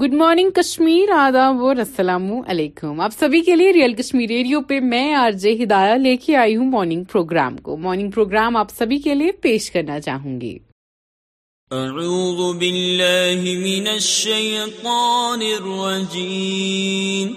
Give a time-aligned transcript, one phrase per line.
[0.00, 4.76] Good morning Kashmir آداب اور السلام علیکم آپ سبھی کے لیے ریئل کشمیر ریڈیو پہ
[4.90, 8.98] میں آر جے ہدایہ لے کے آئی ہوں مارننگ پروگرام کو مارننگ پروگرام آپ سبھی
[9.06, 10.56] کے لیے پیش کرنا چاہوں گی
[11.78, 17.32] اعوذ باللہ من الشیطان الرجیم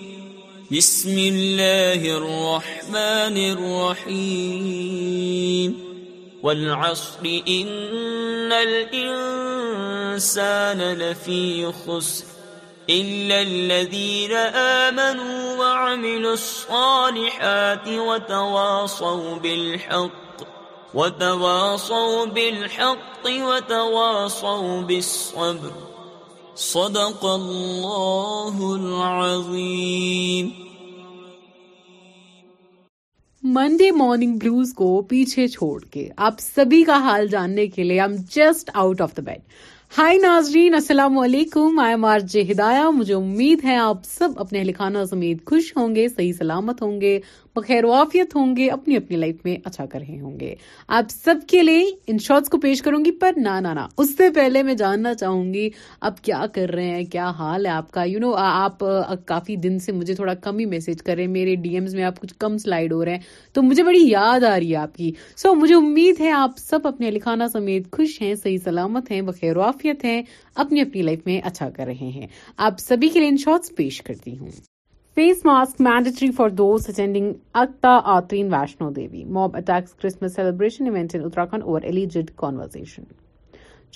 [0.72, 5.74] بسم اللہ الرحمن الرحیم
[6.44, 7.26] والعصر
[7.60, 11.42] ان الانسان لفی
[11.86, 12.31] خسر
[12.92, 19.36] إلا الذين آمنوا وعملوا الصالحات وتواصوا
[20.94, 24.44] وتواصوا وتواصوا بالحق بالحق
[24.88, 25.72] بالصبر
[26.56, 30.50] صدق الله العظيم
[33.54, 38.12] منڈے مارننگ بلوز کو پیچھے چھوڑ کے آپ سبھی کا حال جاننے کے لیے I
[38.12, 39.40] am just out of the bed
[39.98, 44.60] hi ناظرین السلام علیکم I am R J Hidaya مجھے امید ہے آپ سب اپنے
[44.60, 47.20] اہل خانہ سمیت خوش ہوں گے صحیح سلامت ہوں گے
[47.56, 50.54] بخیر عافیت ہوں گے اپنی اپنی لائف میں اچھا کر رہے ہوں گے
[50.98, 54.30] آپ سب کے لیے ان شارٹس کو پیش کروں گی پر نہ نہ اس سے
[54.36, 55.70] پہلے میں جاننا چاہوں گی
[56.10, 58.84] آپ کیا کر رہے ہیں کیا حال ہے آپ کا یو نو آپ
[59.32, 62.04] کافی دن سے مجھے تھوڑا کم ہی میسج کر رہے ہیں میرے ڈی ایمز میں
[62.04, 64.96] آپ کچھ کم سلائڈ ہو رہے ہیں تو مجھے بڑی یاد آ رہی ہے آپ
[64.96, 65.12] کی
[65.42, 69.60] سو مجھے امید ہے آپ سب اپنے لکھانا سمیت خوش ہیں صحیح سلامت ہیں بخیر
[69.66, 70.22] عافیت ہیں
[70.66, 72.28] اپنی اپنی لائف میں اچھا کر رہے ہیں
[72.70, 74.60] آپ سبھی کے لیے ان شارٹس پیش کرتی ہوں
[75.16, 77.32] face mask mandatory for those attending
[77.62, 83.04] اکتا آترین Vaishno Devi mob attacks Christmas celebration event in Uttarakhand over alleged conversion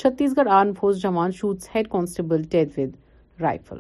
[0.38, 3.80] Chhattisgarh arm force jawan shoots head constable dead with rifle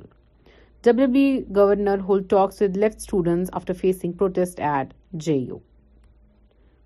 [0.86, 1.26] W B
[1.56, 4.94] governor whole talks with Left students after facing protest at
[5.26, 5.58] J U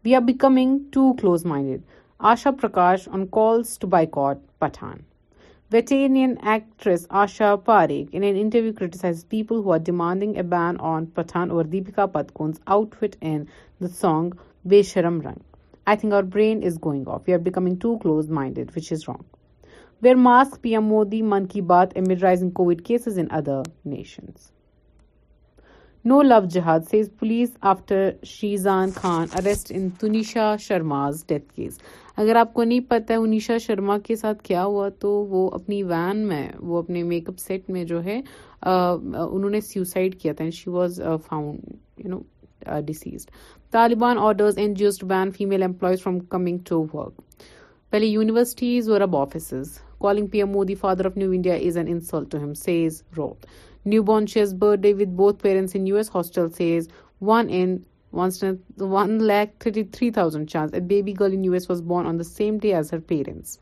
[0.06, 1.82] we are becoming too close minded
[2.34, 4.98] Asha Prakash on calls to cut Pathaan
[5.74, 6.16] veteran
[6.50, 12.06] actress Asha Parekh interview criticise people who are demanding a ban on Pathaan اور Deepika
[12.34, 12.60] Padukone's
[13.00, 13.46] outfit and
[13.82, 14.30] the song
[14.94, 15.46] Besharam Rang
[15.86, 19.04] I think our brain is going off you are becoming too close minded which is
[19.08, 23.62] wrong wear mask P M Modi Mann Ki Baat and more covid cases in other
[23.96, 24.52] nations
[26.06, 26.36] no love
[26.90, 31.80] sees police after Sheezan Khan arrest in Tunisha Sharma's death case
[32.18, 36.18] اگر آپ کو نہیں پتا انیشا شرما کے ساتھ کیا ہوا تو وہ اپنی وین
[36.28, 38.20] میں وہ اپنے میک اپ سیٹ میں جو ہے
[38.72, 42.20] انہوں نے سیوسائڈ کیا تھا she was found you know
[42.66, 43.18] an
[43.72, 44.18] Taliban
[45.10, 47.22] ban female employees from coming to work
[47.90, 52.00] پہلے یونیورسٹیز اور اب offices calling P M Modi father of new India is an
[53.18, 53.46] root
[53.86, 56.10] Newborn shares birthday with both parents in U.S.
[56.10, 56.90] hostel says
[57.20, 61.70] 1 in 1,33,000 chance a baby girl in U.S.
[61.70, 63.58] was born on the same day as her parents.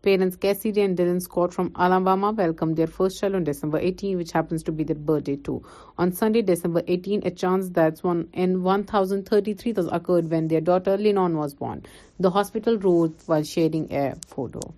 [0.00, 4.32] Parents Cassidy and Dylan Scott from Alabama welcomed their first child on December 18, which
[4.32, 5.62] happens to be their birthday too.
[5.98, 11.36] On Sunday, December 18, a chance that's 1 in 1,033 occurred when their daughter, Lennon,
[11.36, 11.84] was born.
[12.18, 14.72] The hospital wrote while sharing a photo.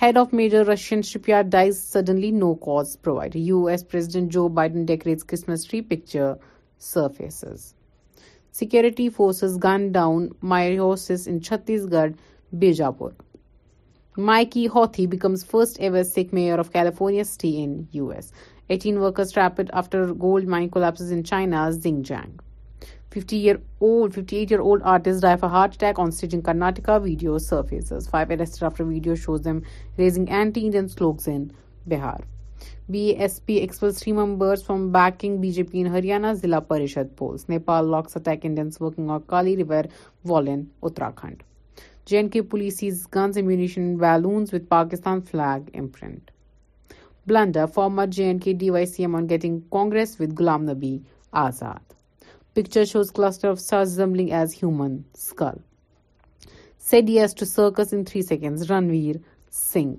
[0.00, 3.38] Head of major Russian shipyard dies suddenly, no cause provided.
[3.44, 3.82] U.S.
[3.82, 6.36] President Joe Biden decorates Christmas tree, picture
[6.76, 7.72] surfaces.
[8.50, 12.14] Security forces gunned down Mayorhouses in Chhattisgarh,
[12.54, 13.14] Bijapur.
[14.18, 18.32] Mikey Houthi becomes first ever Sikh mayor of California city in U.S.
[18.68, 22.34] 18 workers trapped after gold mine collapses in China's Xinjiang.
[23.10, 28.06] 58-year-old artist died of a heart attack on stage in Karnataka, video surfaces.
[28.08, 29.62] 5 arrested after video shows them
[29.96, 31.52] raising anti-Indian slogans in
[31.88, 32.22] Bihar.
[32.90, 37.48] BSP expels 3 members from backing BJP in Haryana, Zilla Parishad polls.
[37.48, 39.84] Nepal locks attack Indians working on Kali River
[40.24, 41.40] wall in Uttarakhand.
[42.06, 46.30] JNK police seizes guns and ammunition in balloons with Pakistan flag imprint.
[47.26, 51.02] Blunder former JNK DY CM on getting Congress with Ghulam Nabi
[51.32, 51.80] Azad.
[52.56, 53.98] Picture shows clustered
[58.70, 59.16] Ranveer
[59.52, 59.96] Singh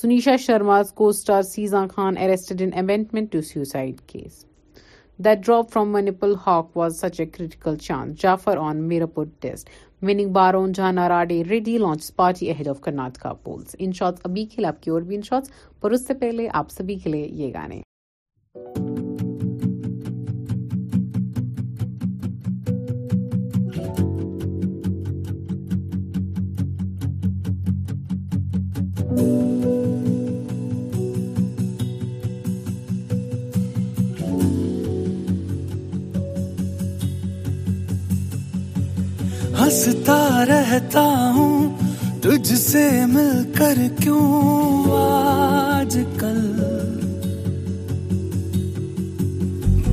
[0.00, 2.56] سنیشا Sharma can't
[3.32, 4.44] to سیسائڈ case
[5.24, 9.70] the drop from منیپل ہاک was such a critical چاند جافر on میرا پور test
[10.10, 14.64] meaning بارون جانا راڈے ready launch party ahead of Karnataka police in shorts ابھی کھیل
[14.74, 17.52] آپ کی اور بھی ان شارٹس پر اس سے پہلے آپ سبھی کے لیے یہ
[17.54, 17.80] گانے
[39.86, 41.02] رہتا
[41.34, 41.70] ہوں
[42.22, 46.38] تجھ سے مل کر کیوں آج کل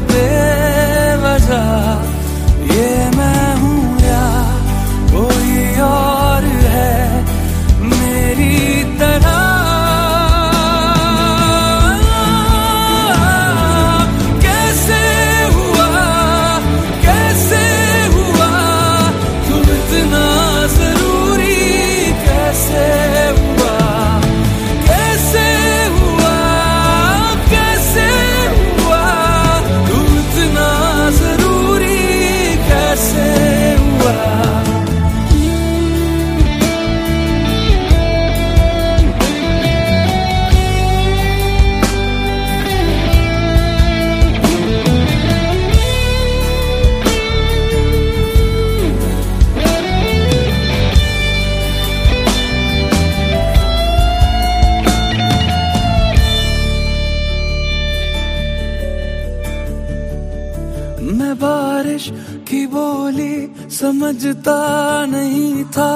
[64.13, 65.89] سمجھتا نہیں تھا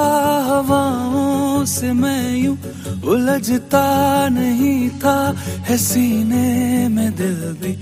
[0.46, 2.54] ہواؤں سے میں یوں
[3.12, 3.82] الجھتا
[4.34, 5.16] نہیں تھا
[5.68, 7.74] ہے سینے میں دل بھی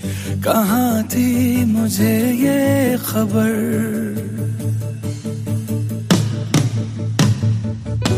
[0.44, 3.52] کہاں تھی مجھے یہ خبر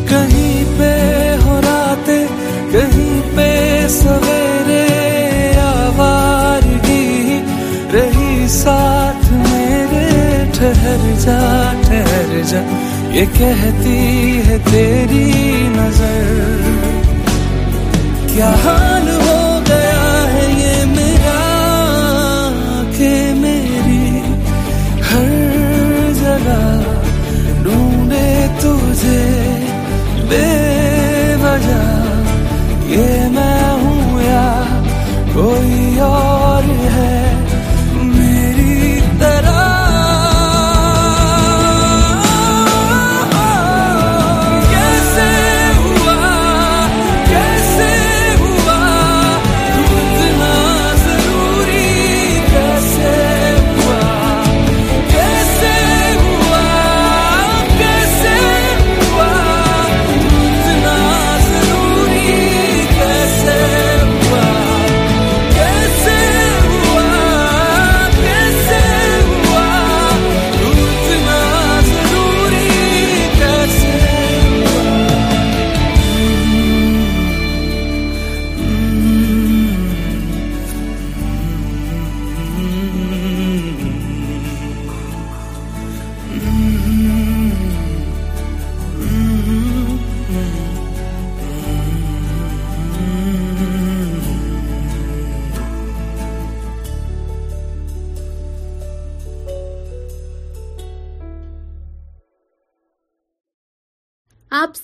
[0.09, 2.25] کہیں پہ ہو راتے
[2.73, 4.85] کہیں پہ سویرے
[5.65, 6.69] آوار
[7.93, 11.68] رہی ساتھ میرے ٹھہر جائے
[12.07, 12.61] ٹھہر جا
[13.13, 15.29] یہ کہتی ہے تیری
[15.77, 16.67] نظر
[18.35, 19.08] کیا حال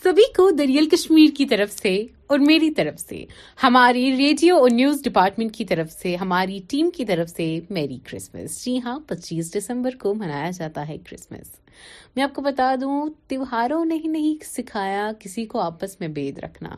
[0.04, 1.92] سبھی کو دریال کشمیر کی طرف سے
[2.30, 3.22] اور میری طرف سے
[3.62, 7.46] ہماری ریڈیو اور نیوز ڈپارٹمنٹ کی طرف سے ہماری ٹیم کی طرف سے
[7.78, 11.56] میری کرسمس جی ہاں پچیس دسمبر کو منایا جاتا ہے کرسمس
[12.16, 16.38] میں آپ کو بتا دوں تیوہاروں نے ہی نہیں سکھایا کسی کو آپس میں بید
[16.42, 16.68] رکھنا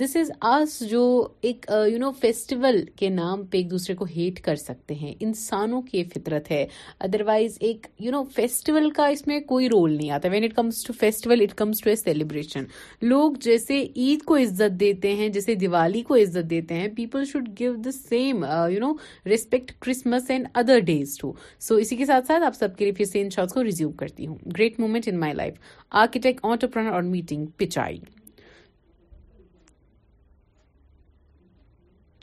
[0.00, 1.02] دس از آس جو
[1.48, 5.80] ایک یو نو فیسٹیول کے نام پہ ایک دوسرے کو ہیٹ کر سکتے ہیں انسانوں
[5.82, 6.64] کی یہ فطرت ہے
[7.00, 10.82] ادروائز ایک یو نو فیسٹیول کا اس میں کوئی رول نہیں آتا when it comes
[10.86, 12.64] to festival it comes to a celebration
[13.02, 17.48] لوگ جیسے عید کو عزت دیتے ہیں جیسے دیوالی کو عزت دیتے ہیں people should
[17.60, 18.92] give the same you know
[19.30, 21.32] respect Christmas and other days too
[21.68, 24.26] so اسی کے ساتھ ساتھ آپ سب کے لیے پھر ان شاء کو ریزیوم کرتی
[24.26, 25.54] ہوں great moment in my life
[26.00, 27.98] architect entrepreneur اور meeting Pichai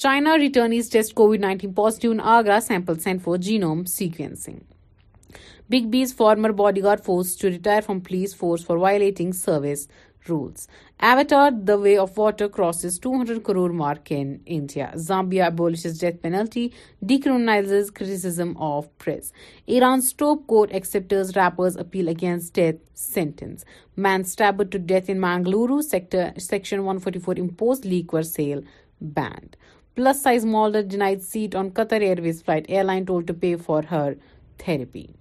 [0.05, 3.59] China returnees test COVID nineteen positive Agra sample sent for G
[3.97, 4.59] sequencing
[5.71, 9.87] big B's former body guard forced to retire from police force for violating service
[10.29, 10.67] rules.
[10.99, 14.91] Avatar: The Way of Water crosses 200 crore mark in India.
[14.95, 19.31] Zambia abolishes death penalty, decriminalizes criticism of press.
[19.67, 23.63] Iran's top court accepts rappers' appeal against death sentence.
[23.95, 25.83] Man stabbed to death in Mangaluru.
[25.83, 28.63] Section 144 imposed liquor sale
[28.99, 29.57] banned.
[29.95, 32.67] Plus size model denied seat on Qatar Airways flight.
[32.69, 34.15] Airline told to pay for her
[34.59, 35.15] therapy.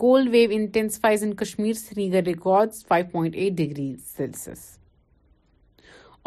[0.00, 1.72] Cold wave intensifies in Kashmir
[2.12, 4.58] Srinagar record five point eight degree Celsius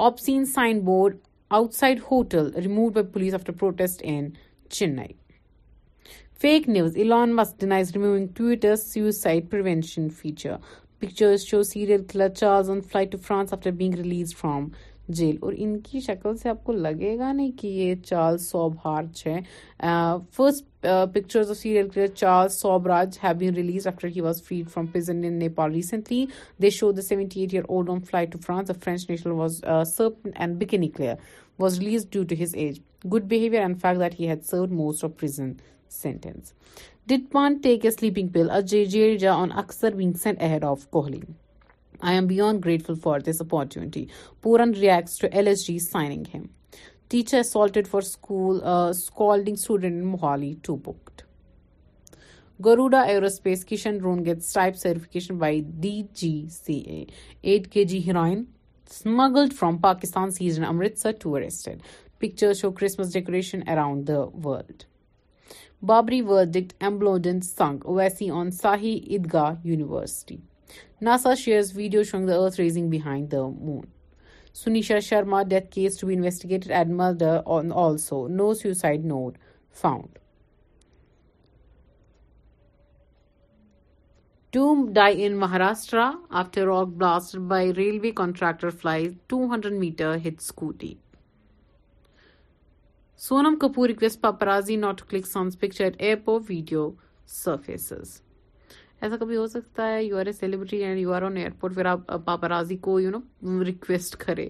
[0.08, 1.16] obscene sign board
[1.74, 4.28] outside hotel removed by police after protest in
[4.78, 5.12] Chennai
[6.42, 7.94] fake news Elon denies
[8.36, 10.56] Twitter suicide prevention feature
[11.00, 14.68] pictures show serial killer Charles on flight to France after being release from
[15.18, 18.74] jail اور ان کی شکل سے آپ کو لگے گا نہیں کہ یہ چارلز سوب
[18.86, 19.40] ہارچ ہے
[20.38, 24.86] first pictures of serial killer Charles Sobhraj have been release after he was freed from
[24.96, 26.26] prison in Nepal recently
[26.62, 29.64] they show the seventy eight year old on fly to France the French national was
[29.96, 31.16] serpent and bikini killer
[31.60, 32.80] was release due to his age
[33.14, 35.52] good behaviour and fact that he had served most of prison
[36.02, 36.54] sentence
[37.10, 40.64] ڈٹ پان ٹیک اے sleeping پل ا جے جے جا آن اکثر وینگ send ahead
[40.76, 41.32] of کوہلنگ
[42.04, 44.10] I am beyond grateful for this opportunity.
[44.44, 46.50] Pooran reacts to LSG signing him.
[47.08, 51.24] Teacher assaulted for school, uh, scolding student in Mohali, too booked.
[52.62, 57.10] Garuda Aerospace Kishan Roon gets type certification by DGCA.
[57.56, 58.48] 8 kg heroin
[58.86, 61.82] smuggled from Pakistan seized in Amritsar, two arrested.
[62.20, 64.86] Pictures show Christmas decoration around the world.
[65.92, 67.84] Babri verdict, emboldened sunk.
[67.84, 70.42] Oasi on Shahi Idgah University.
[71.06, 73.86] NASA shares video showing the Earth raising behind the moon.
[74.54, 78.28] Sunisha Sharma death case to be investigated at murder on also.
[78.28, 79.38] No suicide note
[79.70, 80.20] found.
[84.52, 90.92] Two die in Maharashtra after rock blasted by railway contractor flies 200-meter hit scooty.
[93.18, 96.94] Sonam Kapoor requests paparazzi not to click son's picture at airport, video
[97.26, 98.12] surfaces.
[99.04, 101.86] ایسا کبھی ہو سکتا ہے you are a celebrity and you are on airport پھر
[101.94, 104.48] آپ پاپا کو you know request کرے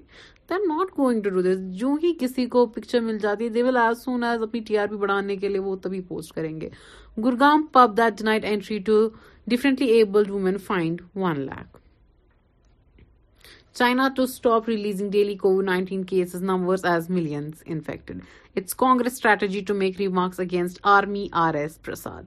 [0.50, 3.50] they are not going to do this جو ہی کسی کو پکچر مل جاتی ہے
[3.56, 6.34] they will as soon as اپنی ٹی آر پی بڑھانے کے لیے وہ تبھی پوسٹ
[6.36, 6.70] کریں گے
[7.24, 9.00] Gurgaon pub that night entry to
[9.56, 11.78] differently abled women fined one lakh
[13.78, 18.22] China to stop releasing daily کو nineteen cases number as millions infected
[18.58, 22.24] it's Congress strategy to make remarks against army R S Prasad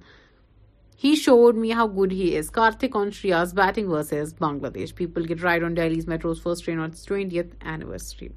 [0.99, 2.51] He showed me how good he is.
[2.51, 4.95] Karthik on Shreya's batting versus Bangladesh.
[4.95, 8.33] People get right on Delhi's metro's first train on its 20th anniversary.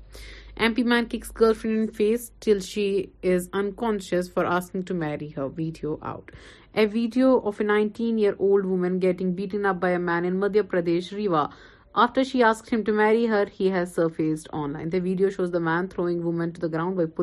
[0.58, 5.48] MP man kicks girlfriend in face till she is unconscious for asking to marry her.
[5.48, 6.32] Video out.
[6.76, 11.16] A video of a 19-year-old woman getting beaten up by a man in Madhya Pradesh,
[11.16, 11.54] Rewa,
[12.02, 13.88] after she asked him to marry her has
[14.18, 17.20] ceased online the video shows the man throwing woman ground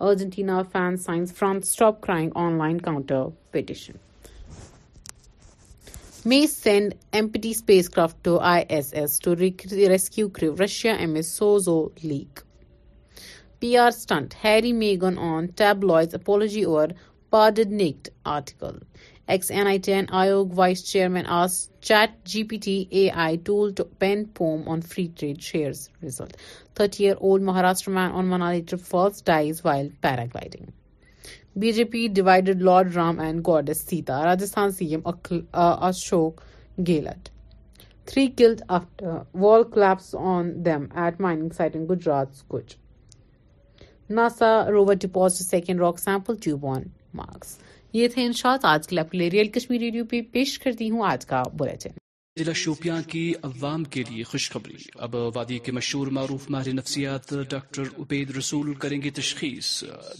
[0.00, 1.80] Argentina fans signs France
[2.58, 3.96] online counter petition
[6.24, 10.52] may send empty spacecraft to ISS to rescue crew.
[10.52, 12.42] Russia amid Soyuz leak.
[13.60, 14.34] PR stunt.
[14.34, 16.88] Harry Meghan on tabloids apology over
[17.30, 18.78] pardoned article.
[19.28, 25.90] Ex-NITN Aayog vice chairman asked ChatGPT AI tool to pen poem on free trade shares
[26.00, 26.34] result.
[26.76, 30.66] 30-year-old Maharashtra man on Manali trip falls, dies while paragliding.
[31.60, 34.34] B J P divided lord Ram and goddess Sita
[34.76, 35.00] C M
[35.86, 36.40] Ashok
[36.86, 37.28] Gehlot
[38.08, 42.76] three killed after wall collapse on them at mining site in Gujarat Kutch
[44.18, 46.82] NASA rover second rock sample tube on
[47.22, 47.58] Mars
[47.98, 48.54] یہ تھے ان شاء
[48.88, 51.96] کے لیے real Kashmiri radio پہ پیش کرتی ہوں آج کا بلٹن
[52.38, 54.76] ضلع شوپیاں کی عوام کے لیے خوشخبری
[55.06, 59.72] اب وادی کے مشہور معروف ماہر نفسیات ڈاکٹر عبید رسول کریں گے تشخیص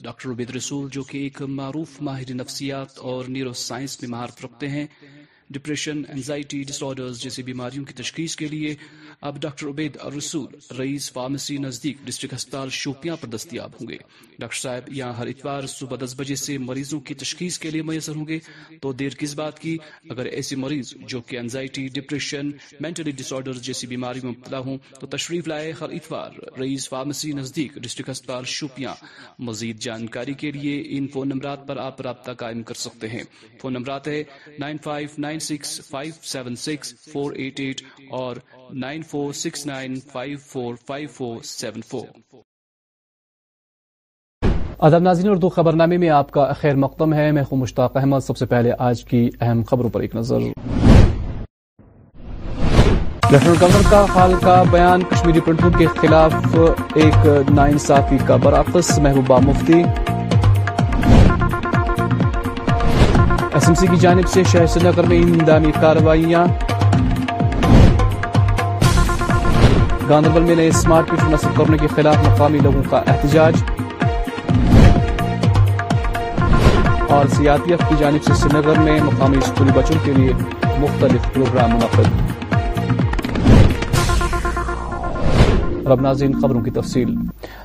[0.03, 4.69] ڈاکٹر عبید رسول جو کہ ایک معروف ماہر نفسیات اور نیورو سائنس میں مہارت رکھتے
[4.69, 4.87] ہیں
[5.55, 8.75] ڈپریشن انزائٹی ڈس آرڈرز جیسی بیماریوں کی تشخیص کے لیے
[9.29, 10.47] اب ڈاکٹر عبید رسول
[10.79, 13.97] رئیس فارمیسی نزدیک ڈسٹرکٹ ہسپتال شوپیاں پر دستیاب ہوں گے
[14.39, 18.17] ڈاکٹر صاحب یہاں ہر اتوار صبح دس بجے سے مریضوں کی تشخیص کے لیے میسر
[18.17, 18.39] ہوں گے
[18.83, 19.77] تو دیر کس بات کی
[20.11, 22.51] اگر ایسے مریض جو کہ anxiety depression
[22.81, 27.33] mentally disorder جیسی بیماریوں میں مبتلا ہوں تو تشریف لائے ہر اتوار رئیس فارمیسی
[27.41, 28.95] نزدیک ڈسٹرکٹ ہسپتال شوپیاں
[29.49, 33.23] مزید جانکاری کے لیے ان فون نمبرات پر آپ رابطہ قائم کر سکتے ہیں
[33.61, 34.23] فون نمبرات ہے
[34.59, 35.38] نائن فائیو نائن
[37.11, 37.33] اور
[44.87, 48.21] ادب ناظرین اردو خبر نامے میں آپ کا خیر مقدم ہے میں خوب مشتاق احمد
[48.27, 50.41] سب سے پہلے آج کی اہم خبروں پر ایک نظر
[53.31, 56.57] لیفٹنٹ گورنر کا خال کا بیان کشمیری پرنٹوں کے خلاف
[57.03, 57.27] ایک
[57.57, 57.67] نا
[58.27, 59.83] کا برعکس محبوبہ مفتی
[63.61, 66.45] سی کی جانب سے شہر سری نگر میں اندامی کاروائیاں
[70.09, 73.55] گاندربل میں نئے اسمارٹ میٹر نصب کرنے کے خلاف مقامی لوگوں کا احتجاج
[77.17, 80.13] اور سی آر پی ایف کی جانب سے سری نگر میں مقامی اسکولی بچوں کے
[80.19, 80.33] لیے
[80.83, 82.15] مختلف پروگرام منعقد
[86.41, 87.15] خبروں کی تفصیل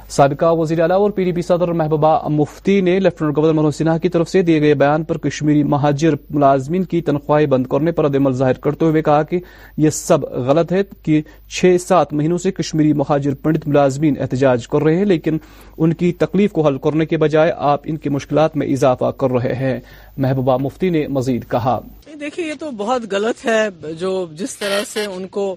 [0.10, 3.98] سابقہ وزیر اعلی اور پی ڈی پی صدر محبوبہ مفتی نے لیفٹنٹ گورنر منوج سنہا
[3.98, 8.06] کی طرف سے دیے گئے بیان پر کشمیری مہاجر ملازمین کی تنخواہیں بند کرنے پر
[8.06, 9.40] عدمل ظاہر کرتے ہوئے کہا کہ
[9.86, 11.22] یہ سب غلط ہے کہ
[11.56, 15.38] چھ سات مہینوں سے کشمیری مہاجر پنڈت ملازمین احتجاج کر رہے ہیں لیکن
[15.78, 19.32] ان کی تکلیف کو حل کرنے کے بجائے آپ ان کی مشکلات میں اضافہ کر
[19.42, 19.78] رہے ہیں
[20.24, 21.80] محبوبہ مفتی نے مزید کہا
[22.20, 23.62] دیکھیے یہ تو بہت غلط ہے
[24.00, 25.56] جو جس طرح سے ان کو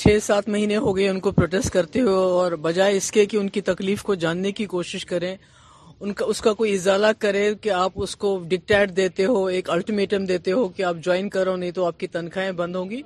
[0.00, 3.36] چھ سات مہینے ہو گئے ان کو پروٹیسٹ کرتے ہو اور بجائے اس کے کہ
[3.36, 5.36] ان کی تکلیف کو جاننے کی کوشش کریں
[6.00, 9.70] ان کا اس کا کوئی اضالہ کرے کہ آپ اس کو ڈکٹیٹ دیتے ہو ایک
[9.76, 13.00] الٹیمیٹم دیتے ہو کہ آپ جوائن کرو نہیں تو آپ کی تنخواہیں بند ہوں گی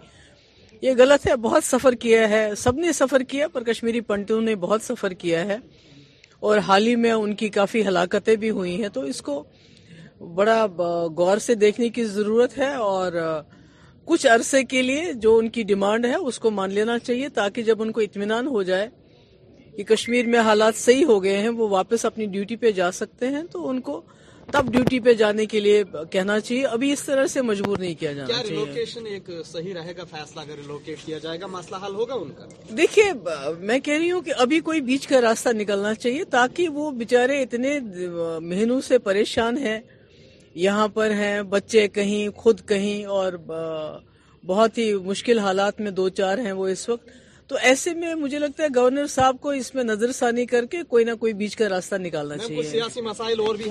[0.82, 4.54] یہ غلط ہے بہت سفر کیا ہے سب نے سفر کیا پر کشمیری پنڈتوں نے
[4.66, 5.56] بہت سفر کیا ہے
[6.48, 9.42] اور حال ہی میں ان کی کافی ہلاکتیں بھی ہوئی ہیں تو اس کو
[10.34, 10.64] بڑا
[11.16, 13.12] غور سے دیکھنے کی ضرورت ہے اور
[14.10, 17.62] کچھ عرصے کے لیے جو ان کی ڈیمانڈ ہے اس کو مان لینا چاہیے تاکہ
[17.62, 18.88] جب ان کو اطمینان ہو جائے
[19.76, 23.28] کہ کشمیر میں حالات صحیح ہو گئے ہیں وہ واپس اپنی ڈیوٹی پہ جا سکتے
[23.34, 24.00] ہیں تو ان کو
[24.52, 28.12] تب ڈیوٹی پہ جانے کے لیے کہنا چاہیے ابھی اس طرح سے مجبور نہیں کیا
[28.12, 32.14] جانا کیا ریلوکیشن ایک صحیح رہے گا فیصلہ ریلوکیٹ کیا جائے گا مسئلہ حل ہوگا
[32.22, 32.48] ان کا
[32.78, 33.04] دیکھیے
[33.70, 37.40] میں کہہ رہی ہوں کہ ابھی کوئی بیچ کا راستہ نکلنا چاہیے تاکہ وہ بےچارے
[37.42, 37.78] اتنے
[38.40, 39.78] مہینوں سے پریشان ہیں
[40.56, 43.32] یہاں پر ہیں بچے کہیں خود کہیں اور
[44.46, 47.08] بہت ہی مشکل حالات میں دو چار ہیں وہ اس وقت
[47.48, 50.82] تو ایسے میں مجھے لگتا ہے گورنر صاحب کو اس میں نظر ثانی کر کے
[50.88, 53.70] کوئی نہ کوئی بیچ کا راستہ نکالنا چاہیے مسائل اور بھی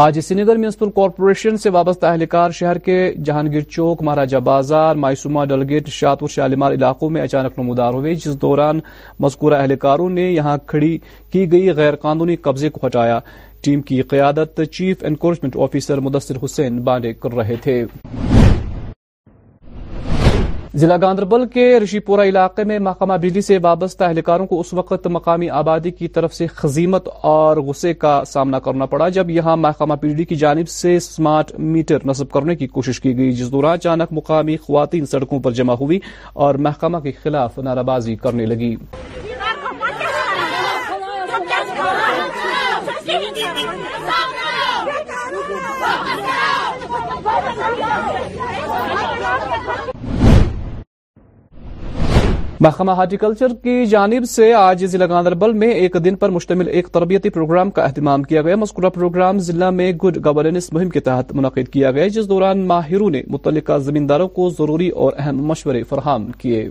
[0.00, 5.44] آج سری نگر میونسپل کارپوریشن سے وابستہ اہلکار شہر کے جہانگیر چوک مہاراجہ بازار مائسوما
[5.48, 8.80] ڈلگیٹ شاہپور شالیمار علاقوں میں اچانک نمودار ہوئے جس دوران
[9.20, 10.96] مذکورہ اہلکاروں نے یہاں کھڑی
[11.32, 13.18] کی گئی غیر قانونی قبضے کو ہٹایا
[13.64, 17.82] ٹیم کی قیادت chief encouragement officer Mudasir Hussain Bandey کر رہے تھے
[20.80, 25.06] ضلع گاندربل کے رشی پورہ علاقے میں محکمہ بجلی سے وابستہ اہلکاروں کو اس وقت
[25.16, 29.94] مقامی آبادی کی طرف سے خزیمت اور غصے کا سامنا کرنا پڑا جب یہاں محکمہ
[30.02, 34.12] بجلی کی جانب سے سمارٹ میٹر نصب کرنے کی کوشش کی گئی جس دوران اچانک
[34.18, 35.98] مقامی خواتین سڑکوں پر جمع ہوئی
[36.44, 38.74] اور محکمہ کے خلاف نعرہ بازی کرنے لگی
[52.62, 57.28] محکمہ ہارٹیکلچر کی جانب سے آج ضلع گاندربل میں ایک دن پر مشتمل ایک تربیتی
[57.36, 61.72] پروگرام کا اہتمام کیا گیا مذکورہ پروگرام ضلع میں گڈ گورننس مہم کے تحت منعقد
[61.72, 66.68] کیا گیا جس دوران ماہروں نے متعلقہ زمینداروں کو ضروری اور اہم مشورے فراہم کیے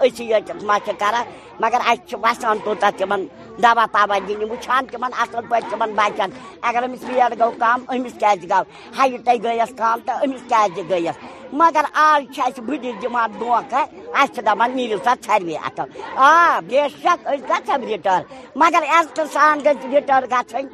[0.00, 1.24] أسی دپسی ما چھِ کَران
[1.60, 3.20] مگر اَسہِ باسان توٗتاہ تِمَن
[3.62, 6.28] دَوا پَوا دِنہِ وٕچھان تِمَن اَصٕل پٲٹھۍ تِمَن بَچَن
[6.68, 8.64] اگر أمِس ویٹ گوٚو کَم أمِس کیٛازِ گوٚو
[8.98, 11.16] ہایٹَے گٔیَس کَم تہٕ أمِس کیٛازِ گٔیَس
[11.52, 13.74] مگر آج بدل ہے اس
[14.20, 15.88] اچھے دان نیو سا چھروی اتل
[16.28, 17.48] آ بے شکم
[17.90, 18.22] رٹر
[18.62, 20.66] مگر عزت سان گھر رٹر گھن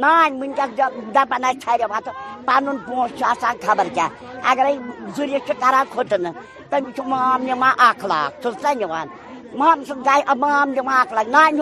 [0.00, 1.20] نان ورنہ
[2.46, 4.08] پنن پونس پن پوسان خبر کیا
[4.50, 4.70] اگر
[5.16, 5.64] زریف کی
[5.94, 6.30] کھتنے
[6.70, 8.72] تمہ نما اخ لاف چلسا
[9.58, 11.60] نام سا مام نما اخ لاک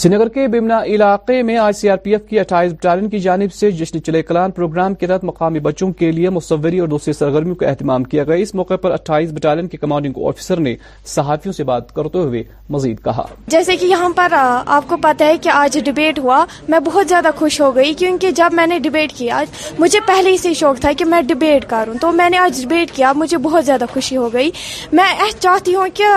[0.00, 3.52] سنگر کے بمنا علاقے میں آج سی آر پی ایف کی اٹھائیس بٹالین کی جانب
[3.54, 7.54] سے جشن چلے کلان پروگرام کے تحت مقامی بچوں کے لیے مصوری اور دوسری سرگرمیوں
[7.60, 10.74] کا اہتمام کیا گیا اس موقع پر اٹھائیس بٹالین کے کمانڈنگ آفیسر نے
[11.14, 12.42] صحافیوں سے بات کرتے ہوئے
[12.76, 13.24] مزید کہا
[13.54, 17.30] جیسے کہ یہاں پر آپ کو پتا ہے کہ آج ڈبیٹ ہوا میں بہت زیادہ
[17.38, 19.42] خوش ہو گئی کیونکہ جب میں نے ڈبیٹ کیا
[19.78, 22.90] مجھے پہلے ہی سے شوق تھا کہ میں ڈبیٹ کروں تو میں نے آج ڈبیٹ
[22.96, 24.50] کیا مجھے بہت زیادہ خوشی ہو گئی
[24.92, 26.08] میں چاہتی ہوں کہ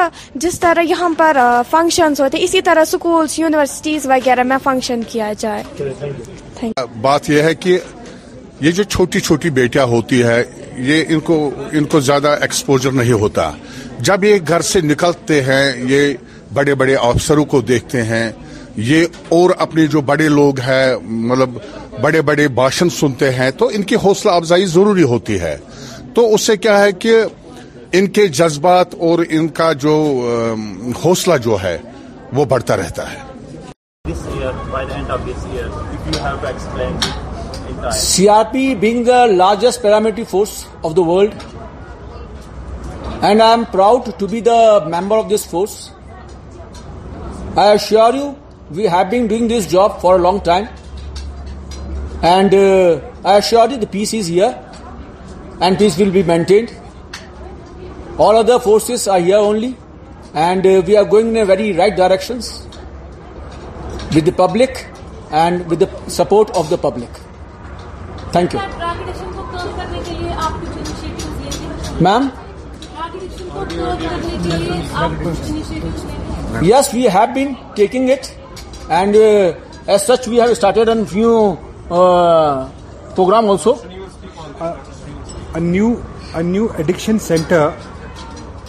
[0.48, 1.38] جس طرح یہاں پر
[1.70, 7.54] فنکشن ہوتے اسی طرح اسکولس یونیورسٹی یونیورسٹیز وغیرہ میں فنکشن کیا جائے بات یہ ہے
[7.64, 7.78] کہ
[8.62, 10.42] یہ جو چھوٹی چھوٹی بیٹیاں ہوتی ہے
[10.90, 11.38] یہ ان کو
[11.80, 13.50] ان کو زیادہ ایکسپوجر نہیں ہوتا
[14.10, 16.14] جب یہ گھر سے نکلتے ہیں یہ
[16.54, 18.30] بڑے بڑے افسروں کو دیکھتے ہیں
[18.92, 21.58] یہ اور اپنے جو بڑے لوگ ہیں مطلب
[22.02, 25.56] بڑے بڑے بھاشن سنتے ہیں تو ان کی حوصلہ افزائی ضروری ہوتی ہے
[26.16, 27.16] تو اس سے کیا ہے کہ
[27.98, 29.96] ان کے جذبات اور ان کا جو
[31.04, 31.78] حوصلہ جو ہے
[32.36, 33.34] وہ بڑھتا رہتا ہے
[34.06, 37.92] This year, by the end of this year, if you have to explain in time.
[37.92, 41.34] CRP being the largest paramilitary force of the world,
[43.24, 45.92] and I am proud to be the member of this force.
[47.58, 48.40] I assure you,
[48.70, 50.70] we have been doing this job for a long time,
[52.22, 54.54] and uh, I assure you the peace is here
[55.62, 56.72] and peace will be maintained.
[58.20, 59.76] All other forces are here only,
[60.36, 62.62] and uh, we are going in a very right directions
[64.16, 64.88] with the public
[65.32, 67.10] and with the support of the public.
[68.36, 68.60] Thank you.
[72.08, 72.24] Ma'am?
[76.72, 78.38] Yes, we have been taking it,
[78.90, 79.54] and uh,
[79.88, 81.58] as such we have started a few
[82.00, 82.70] uh,
[83.16, 83.80] program also.
[85.56, 86.02] A new
[86.34, 87.72] addiction center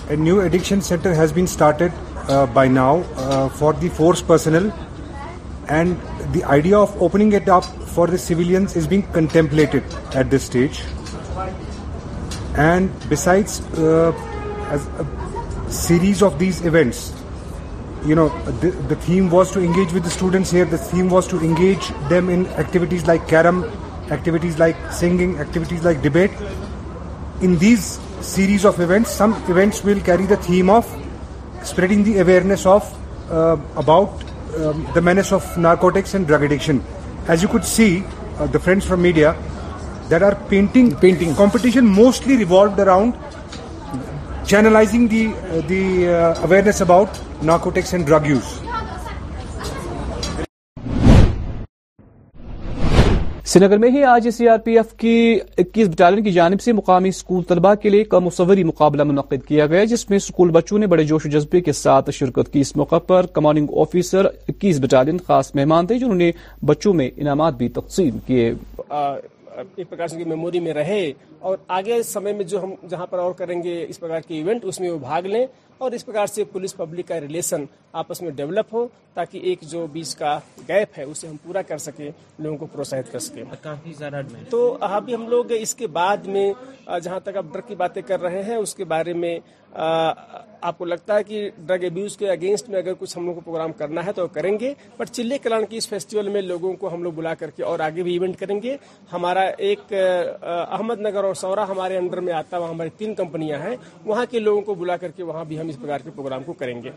[0.06, 1.92] has been started
[2.28, 3.02] uh, by now
[3.60, 4.76] for the force personnel
[5.68, 6.00] and
[6.32, 9.82] the idea of opening it up for the civilians is being contemplated
[10.14, 10.82] at this stage.
[12.56, 14.12] And besides, uh,
[14.70, 17.12] as a series of these events,
[18.04, 20.64] the theme was to engage with the students here.
[20.64, 23.64] The theme was to engage them in activities like carom,
[24.10, 26.30] activities like singing, activities like debate.
[27.40, 30.86] In these series of events, some events will carry the theme of
[31.64, 32.84] spreading the awareness of
[33.30, 34.14] uh, about
[34.64, 36.82] um, the menace of narcotics and drug addiction.
[37.28, 39.34] As you could see, uh, the friends from media
[40.08, 43.12] that are painting competition mostly revolved around
[44.52, 48.54] channelizing the uh, uh, awareness about narcotics and drug use.
[53.56, 55.12] سنگر میں ہی آج C R P F کی
[55.58, 59.66] اکیس battalion کی جانب سے مقامی اسکول طلبہ کے لیے کا مصوری مقابلہ منعقد کیا
[59.66, 62.74] گیا جس میں اسکول بچوں نے بڑے جوش و جذبے کے ساتھ شرکت کی اس
[62.76, 66.30] موقع پر کمانڈنگ آفیسر اکیس بٹالین خاص مہمان تھے جنہوں نے
[66.70, 68.52] بچوں میں انعامات بھی تقسیم کیے
[68.90, 71.00] ایک پرکار کی میموری میں رہے
[71.48, 74.64] اور آگے سمے میں جو ہم جہاں پر اور کریں گے اس پرکار کے ایونٹ
[74.68, 75.44] اس میں وہ بھاگ لیں
[75.78, 77.64] اور اس پرکار سے پولیس پبلک کا ریلیشن
[78.02, 81.78] آپس میں ڈیولپ ہو تاکہ ایک جو بیچ کا گیپ ہے اسے ہم پورا کر
[81.86, 86.26] سکیں لوگوں کو پروتساہت کر سکیں کافی زیادہ تو ابھی ہم لوگ اس کے بعد
[86.36, 86.50] میں
[87.04, 89.38] جہاں تک آپ ڈر کی باتیں کر رہے ہیں اس کے بارے میں
[89.76, 93.40] آپ کو لگتا ہے کہ ڈرگ ابیوز کے اگینسٹ میں اگر کچھ ہم لوگ کو
[93.44, 96.92] پروگرام کرنا ہے تو کریں گے بٹ چلے کلان کی اس فیسٹیول میں لوگوں کو
[96.94, 98.76] ہم لوگ بلا کر کے اور آگے بھی ایونٹ کریں گے
[99.12, 103.76] ہمارا ایک احمد نگر اور سورا ہمارے انڈر میں آتا وہاں ہماری تین کمپنیاں ہیں
[104.04, 106.82] وہاں کے لوگوں کو بلا کر کے وہاں بھی ہم اس کے پروگرام کو کریں
[106.82, 106.90] گے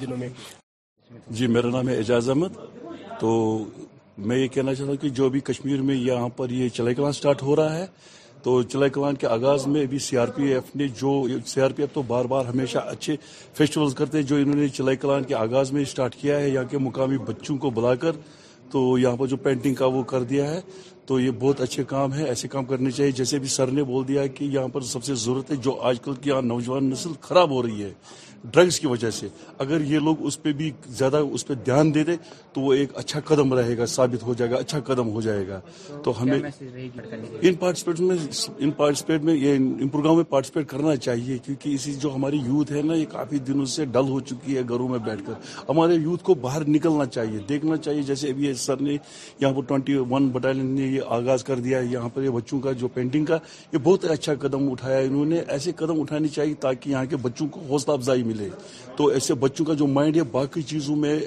[0.00, 0.28] دنوں میں
[1.36, 2.56] جی میرا نام ہے اعجاز احمد
[3.20, 3.30] تو
[4.30, 7.12] میں یہ کہنا چاہتا ہوں کہ جو بھی کشمیر میں یہاں پر یہ چلے کلان
[7.12, 7.86] سٹارٹ ہو رہا ہے
[8.42, 11.12] تو چلائی کلان کے آغاز میں بھی سی آر پی ایف نے جو
[11.46, 13.16] سی آر پی ایف تو بار بار ہمیشہ اچھے
[13.56, 16.64] فیسٹیولز کرتے ہیں جو انہوں نے چلائی کلان کے آغاز میں اسٹارٹ کیا ہے یہاں
[16.70, 18.16] کے مقامی بچوں کو بلا کر
[18.70, 20.60] تو یہاں پر جو پینٹنگ کا وہ کر دیا ہے
[21.06, 24.08] تو یہ بہت اچھے کام ہے ایسے کام کرنے چاہیے جیسے بھی سر نے بول
[24.08, 26.90] دیا ہے کہ یہاں پر سب سے ضرورت ہے جو آج کل کی یہاں نوجوان
[26.90, 27.92] نسل خراب ہو رہی ہے
[28.52, 32.02] ڈرگز کی وجہ سے اگر یہ لوگ اس پہ بھی زیادہ اس پہ دھیان دے
[32.04, 32.14] دے
[32.54, 35.46] تو وہ ایک اچھا قدم رہے گا ثابت ہو جائے گا اچھا قدم ہو جائے
[35.48, 35.58] گا
[36.04, 38.16] تو ہمیں ان پارٹیسپیٹ میں
[38.64, 42.72] ان پارٹیسپیٹ میں یہ ان پروگرام میں پارٹیسپیٹ کرنا چاہیے کیونکہ اسی جو ہماری یوتھ
[42.72, 45.94] ہے نا یہ کافی دنوں سے ڈل ہو چکی ہے گھروں میں بیٹھ کر ہمارے
[46.02, 48.92] یوتھ کو باہر نکلنا چاہیے دیکھنا چاہیے جیسے ابھی سر نے
[49.40, 52.60] یہاں پر ٹوئنٹی ون بٹالین نے یہ آغاز کر دیا ہے یہاں پر یہ بچوں
[52.60, 53.38] کا جو پینٹنگ کا
[53.72, 57.48] یہ بہت اچھا قدم اٹھایا انہوں نے ایسے قدم اٹھانے چاہیے تاکہ یہاں کے بچوں
[57.50, 58.48] کو حوصلہ افزائی ملے
[58.96, 61.18] تو ایسے بچوں کا جو مائنڈ ہے باقی چیزوں میں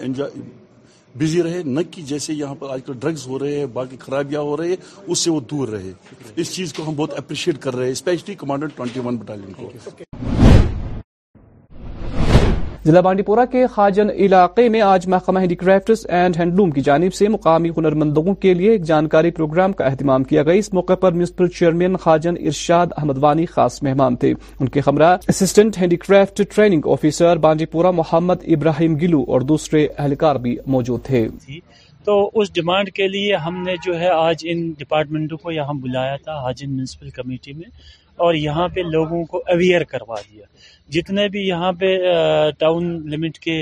[1.43, 4.71] رہے نہ جیسے یہاں پر آج کل ڈرگز ہو رہے ہیں باقی خرابیاں ہو رہی
[4.71, 4.75] ہے
[5.11, 5.91] اس سے وہ دور رہے
[6.41, 10.29] اس چیز کو ہم بہت اپریشیٹ کر رہے ہیں specially commander twenty one battalion کو
[12.87, 16.81] ضلع بانڈی پورہ کے خاجن علاقے میں آج محکمہ handicrafts and handloom کی
[16.85, 20.95] جانب سے مقامی ہنرمندوں کے لیے ایک جانکاری پروگرام کا اہتمام کیا گیا اس موقع
[21.01, 26.41] پر میونسپل چیئرمین خاجن ارشاد احمد وانی خاص مہمان تھے ان کے ہمراہ assistant handicraft
[26.55, 27.37] training officer
[27.75, 31.59] Bandipora Mohammad ابراہیم گلو اور دوسرے اہلکار بھی موجود تھے جی،
[32.05, 36.15] تو اس ڈیمانڈ کے لیے ہم نے جو ہے آج ان ڈپارٹمنٹوں کو یہاں بلایا
[36.23, 37.69] تھا حاجن میونسپل کمیٹی میں
[38.23, 40.45] اور یہاں پہ لوگوں کو اویئر کروا دیا
[40.95, 41.89] جتنے بھی یہاں پہ
[42.59, 43.57] ٹاؤن لمٹ کے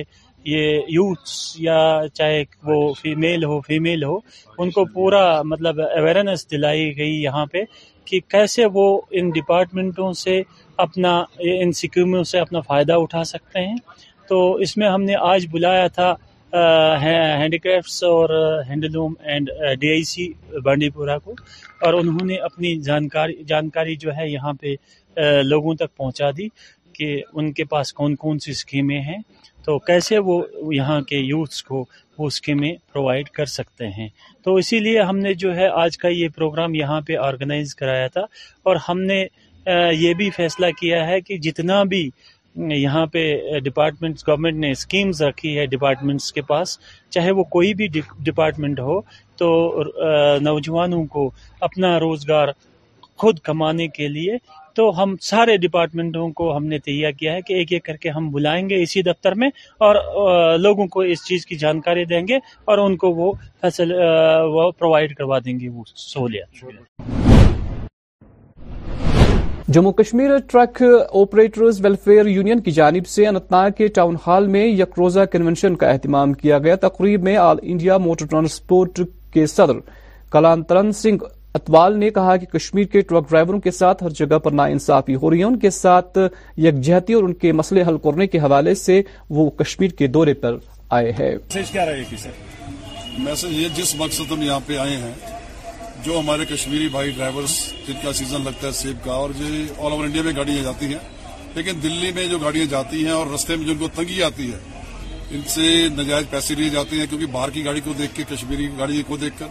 [0.45, 1.79] یہ یوتھس یا
[2.17, 4.15] چاہے وہ فیمیل ہو فیمیل ہو
[4.61, 7.61] ان کو پورا مطلب اویئرنیس دلائی گئی یہاں پہ
[8.07, 8.85] کہ کیسے وہ
[9.17, 10.41] ان ڈپارٹمنٹوں سے
[10.85, 11.11] اپنا
[11.61, 13.75] ان سکیموں سے اپنا فائدہ اٹھا سکتے ہیں
[14.29, 16.13] تو اس میں ہم نے آج بلایا تھا
[17.41, 18.29] ہینڈیکرافٹس اور
[18.69, 20.27] handloom and D I C
[20.95, 21.33] Bandipora کو
[21.85, 24.73] اور انہوں نے اپنی جانکاری جانکاری جو ہے یہاں پہ
[25.49, 26.47] لوگوں تک پہنچا دی
[26.99, 29.17] کہ ان کے پاس کون کون سی اسکیمیں ہیں
[29.65, 30.41] تو کیسے وہ
[30.75, 31.83] یہاں کے یوتھس کو
[32.17, 34.07] وہ اسکیمیں پرووائڈ کر سکتے ہیں
[34.43, 38.07] تو اسی لیے ہم نے جو ہے آج کا یہ پروگرام یہاں پہ آرگنائز کرایا
[38.15, 38.21] تھا
[38.69, 39.19] اور ہم نے
[40.01, 42.09] یہ بھی فیصلہ کیا ہے کہ جتنا بھی
[42.81, 43.23] یہاں پہ
[43.65, 46.77] ڈپارٹمنٹس گورنمنٹ نے اسکیمز رکھی ہے ڈپارٹمنٹس کے پاس
[47.15, 47.87] چاہے وہ کوئی بھی
[48.29, 48.99] ڈپارٹمنٹ ہو
[49.41, 49.49] تو
[50.49, 51.29] نوجوانوں کو
[51.69, 52.47] اپنا روزگار
[53.23, 54.37] خود کمانے کے لیے
[54.79, 58.09] تو ہم سارے ڈپارٹمنٹوں کو ہم نے تیار کیا ہے کہ ایک ایک کر کے
[58.17, 59.47] ہم بلائیں گے اسی دفتر میں
[59.87, 59.95] اور
[60.59, 62.37] لوگوں کو اس چیز کی جانکاری دیں گے
[62.71, 63.31] اور ان کو وہ
[64.79, 65.83] پرووائڈ کروا دیں گے وہ
[69.75, 70.81] Jammu Kashmir truck
[71.21, 75.89] operators welfare union کی جانب سے انتناگ کے ٹاؤن ہال میں یک روزہ کنونشن کا
[75.89, 79.01] اہتمام کیا گیا تقریب میں آل انڈیا موٹر ٹرانسپورٹ
[79.33, 79.79] کے صدر
[80.31, 81.23] کلانترن سنگھ
[81.57, 85.29] اتوال نے کہا کہ کشمیر کے ٹرک ڈرائیوروں کے ساتھ ہر جگہ پر ناانصافی ہو
[85.31, 86.17] رہی ہے ان کے ساتھ
[86.65, 89.01] یکجہتی اور ان کے مسئلے حل کرنے کے حوالے سے
[89.37, 90.55] وہ کشمیر کے دورے پر
[90.97, 91.31] آئے ہیں
[93.43, 95.13] یہ جس مقصد ہم یہاں پہ آئے ہیں
[96.03, 97.53] جو ہمارے کشمیری بھائی ڈرائیورز
[97.87, 100.99] جن کا سیزن لگتا ہے سیب کا اور آل انڈیا میں گاڑیاں جاتی ہیں
[101.55, 104.57] لیکن دلی میں جو گاڑیاں جاتی ہیں اور رستے میں جن کو تنگی آتی ہے
[105.35, 108.67] ان سے نجائز پیسے لیے جاتے ہیں کیونکہ باہر کی گاڑی کو دیکھ کے کشمیری
[108.77, 109.47] گاڑی کو دیکھ کر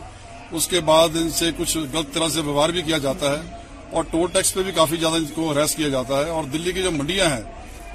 [0.56, 3.56] اس کے بعد ان سے کچھ غلط طرح سے ویوہار بھی کیا جاتا ہے
[3.96, 6.72] اور ٹول ٹیکس پہ بھی کافی زیادہ ان کو ریس کیا جاتا ہے اور دلی
[6.72, 7.40] کی جو منڈیاں ہیں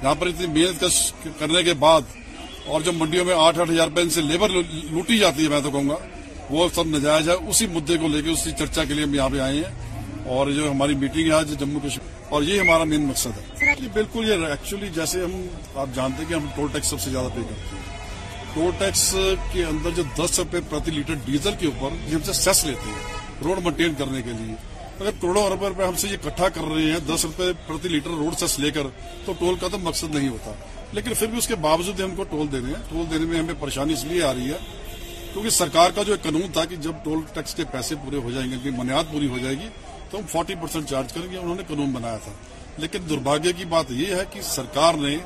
[0.02, 0.98] جہاں پر اتنی محنت کش
[1.38, 2.14] کرنے کے بعد
[2.70, 4.48] اور جو منڈیوں میں آٹھ آٹھ ہزار روپے ان سے لیبر
[4.90, 5.96] لوٹی جاتی ہے میں تو کہوں گا
[6.50, 9.28] وہ سب نجائز ہے اسی مدعے کو لے کے اسی چرچا کے لیے ہم یہاں
[9.32, 13.06] پہ آئے ہیں اور جو ہماری میٹنگ ہے آج جموں کشمیر اور یہ ہمارا مین
[13.06, 15.40] مقصد ہے بالکل یہ ایکچولی جیسے ہم
[15.78, 17.93] آپ جانتے ہیں کہ ہم ٹول ٹیکس سب سے زیادہ پے کرتے ہیں
[18.54, 22.20] ٹول ٹیکس uh, کے اندر جو دس روپے پرتی لیٹر ڈیزل کے اوپر یہ ہم
[22.24, 24.54] سے سیس لیتے ہیں روڈ مینٹین کرنے کے لیے
[25.00, 28.38] اگر کروڑوں روپے ہم سے یہ اکٹھا کر رہے ہیں دس روپے پرتی لیٹر روڈ
[28.40, 28.86] سیس لے کر
[29.24, 30.52] تو ٹول کا تو مقصد نہیں ہوتا
[30.98, 33.54] لیکن پھر بھی اس کے باوجود ہم کو ٹول دینے ہیں ٹول دینے میں ہمیں
[33.60, 34.58] پریشانی اس لیے آ رہی ہے
[35.32, 38.30] کیونکہ سرکار کا جو ایک قانون تھا کہ جب ٹول ٹیکس کے پیسے پورے ہو
[38.30, 39.68] جائیں گے منیاد پوری ہو جائے گی
[40.10, 42.32] تو ہم فورٹی پرسینٹ چارج کریں گے انہوں نے قانون بنایا تھا
[42.84, 45.16] لیکن درباگیہ کی بات یہ ہے کہ سرکار نے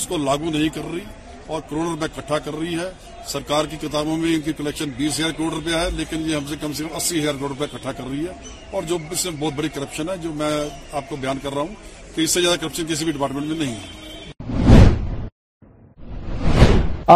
[0.00, 1.04] اس کو لاگو نہیں کر رہی
[1.46, 2.90] اور کروڑ روپے کٹھا کر رہی ہے
[3.28, 6.46] سرکار کی کتابوں میں ان کی کلیکشن بیس ہزار کروڑ روپیہ ہے لیکن یہ ہم
[6.48, 8.32] سے کم سے کم اسی ہزار کروڑ روپے کٹھا کر رہی ہے
[8.76, 10.50] اور جو اس میں بہت بڑی کرپشن ہے جو میں
[11.00, 13.56] آپ کو بیان کر رہا ہوں کہ اس سے زیادہ کرپشن کسی بھی ڈپارٹمنٹ میں
[13.58, 14.00] نہیں ہے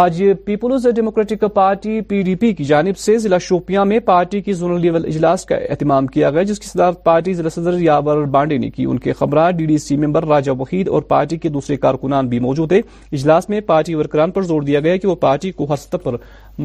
[0.03, 4.53] آج People's Democratic Party P D P کی جانب سے ضلع شوپیاں میں پارٹی کی
[4.53, 8.57] زونل لیول اجلاس کا اہتمام کیا گیا جس کی صدارت پارٹی ضلع صدر یاور بانڈے
[8.63, 11.77] نے کی ان کے خبرات D D C member Raja Waheed اور پارٹی کے دوسرے
[11.85, 12.81] کارکنان بھی موجود تھے
[13.11, 16.15] اجلاس میں پارٹی ورکران پر زور دیا گیا کہ وہ پارٹی کو ہر سطح پر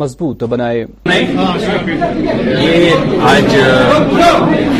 [0.02, 0.84] مضبوط بنائے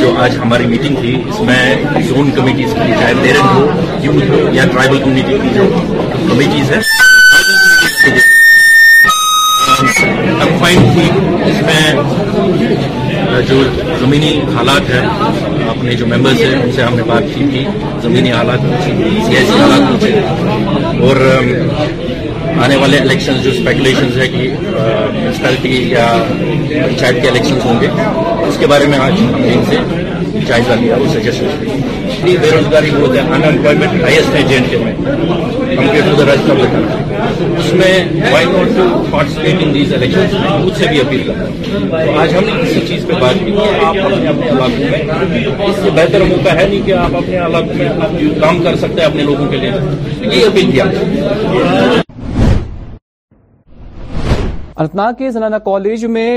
[0.01, 1.63] جو آج ہماری میٹنگ تھی اس میں
[2.09, 5.19] زون کمیٹیز کمیٹیز کی کی ہو یا ٹرائبل
[5.57, 6.71] جو
[9.87, 11.09] کنفائنڈ تھی
[11.51, 13.63] اس میں جو
[14.01, 15.05] زمینی حالات ہیں
[15.71, 17.65] اپنے جو ممبرز ہیں ان سے ہم نے بات کی تھی
[18.03, 20.05] زمینی حالات سی آئی سی حالات
[21.09, 21.21] اور
[22.65, 26.07] آنے والے الیکشن جو اسپیکولیشنز ہے کہ میونسپیلٹی یا
[26.39, 27.89] پنچایت کے الیکشنز ہوں گے
[28.49, 30.02] اس کے بارے میں آج ہم نے ان سے
[30.47, 34.71] جائزہ لیا وہ سجیشن اتنی بے روزگاری بہت ہے ان امپلائمنٹ ہائیسٹ ہے جے اینڈ
[34.71, 39.63] کے میں compare to the right of the country اس میں why not to participate
[39.63, 42.81] in these election میں مجھ سے بھی اپیل کرتا ہوں تو آج ہم نے کسی
[42.89, 46.69] چیز پہ بات کی کہ آپ اپنے اپنے علاقوں میں اس سے بہتر موقع ہے
[46.69, 49.71] نہیں کہ آپ اپنے علاقوں میں آپ کام کر سکتے ہیں اپنے لوگوں کے لیے
[50.33, 50.85] یہ اپیل کیا
[54.83, 56.29] انتناگ کے زنانہ کالج میں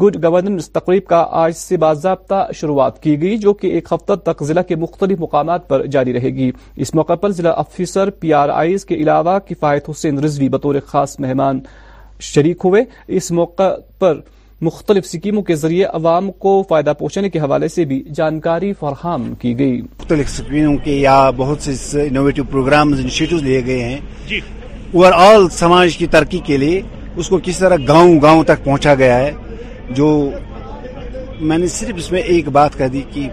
[0.00, 4.42] گڈ گورننس تقریب کا آج سے باضابطہ شروعات کی گئی جو کہ ایک ہفتہ تک
[4.44, 6.50] ضلع کے مختلف مقامات پر جاری رہے گی
[6.84, 11.18] اس موقع پر ضلع افیسر پی آر آئیز کے علاوہ کفایت حسین رضوی بطور خاص
[11.20, 11.60] مہمان
[12.30, 12.82] شریک ہوئے
[13.16, 14.18] اس موقع پر
[14.68, 19.58] مختلف سکیموں کے ذریعے عوام کو فائدہ پہنچانے کے حوالے سے بھی جانکاری فراہم کی
[19.58, 24.00] گئی مختلف سکیموں کے یا بہت سے انوویٹو پروگرام انشیٹو لیے گئے ہیں
[24.92, 26.80] اوور جی۔ آل سماج کی ترقی کے لیے
[27.16, 29.30] اس کو کس طرح گاؤں گاؤں تک پہنچا گیا ہے
[29.94, 30.08] جو
[31.40, 33.28] میں نے صرف اس میں ایک بات کہہ دی کہ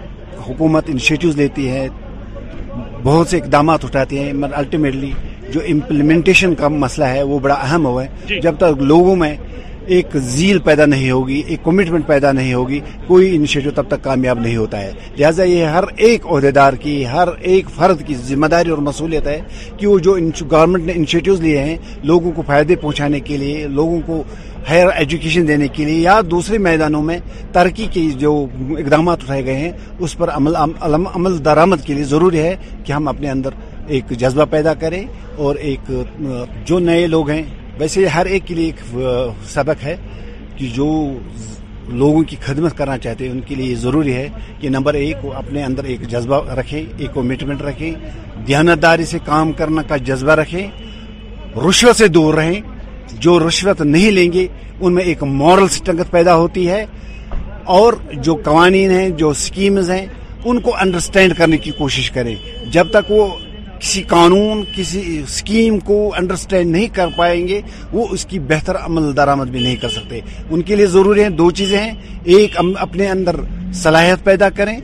[0.48, 1.86] حکومت انیشیٹوز لیتی ہے
[3.02, 5.10] بہت سے اقدامات اٹھاتی مگر الٹیمیٹلی
[5.54, 9.34] جو امپلیمنٹیشن کا مسئلہ ہے وہ بڑا اہم ہوا ہے جی۔ جب تک لوگوں میں
[9.92, 14.38] ایک زیل پیدا نہیں ہوگی ایک کمٹمنٹ پیدا نہیں ہوگی کوئی انیشیٹو تب تک کامیاب
[14.40, 18.70] نہیں ہوتا ہے لہٰذا یہ ہر ایک عہدیدار کی ہر ایک فرد کی ذمہ داری
[18.70, 19.40] اور مصولیت ہے
[19.78, 20.16] کہ وہ جو
[20.50, 21.76] گورنمنٹ نے انیشیٹوز لیے ہیں
[22.10, 24.22] لوگوں کو فائدے پہنچانے کے لیے لوگوں کو
[24.68, 27.18] ہائر ایجوکیشن دینے کے لیے یا دوسرے میدانوں میں
[27.52, 28.32] ترقی کی جو
[28.78, 33.30] اقدامات اٹھائے گئے ہیں اس پر عمل درآمد کے لیے ضروری ہے کہ ہم اپنے
[33.30, 33.54] اندر
[33.86, 35.02] ایک جذبہ پیدا کریں
[35.44, 35.90] اور ایک
[36.66, 37.42] جو نئے لوگ ہیں
[37.78, 39.94] ویسے ہر ایک کے لیے ایک سبق ہے
[40.56, 40.86] کہ جو
[42.02, 44.28] لوگوں کی خدمت کرنا چاہتے ہیں ان کے لیے یہ ضروری ہے
[44.60, 47.90] کہ نمبر ایک وہ اپنے اندر ایک جذبہ رکھیں ایک کمٹمنٹ رکھیں
[48.48, 50.66] دیانتداری سے کام کرنا کا جذبہ رکھیں
[51.68, 52.60] رشوت سے دور رہیں
[53.24, 54.46] جو رشوت نہیں لیں گے
[54.80, 56.84] ان میں ایک مورل سٹنگت پیدا ہوتی ہے
[57.78, 60.04] اور جو قوانین ہیں جو سکیمز ہیں
[60.44, 62.34] ان کو انڈرسٹینڈ کرنے کی کوشش کریں
[62.72, 63.26] جب تک وہ
[63.80, 67.60] کسی قانون کسی اسکیم کو انڈرسٹینڈ نہیں کر پائیں گے
[67.92, 71.28] وہ اس کی بہتر عمل درآمد بھی نہیں کر سکتے ان کے لیے ضروری ہیں
[71.36, 71.92] دو چیزیں ہیں
[72.36, 73.36] ایک اپنے اندر
[73.82, 74.76] صلاحیت پیدا کریں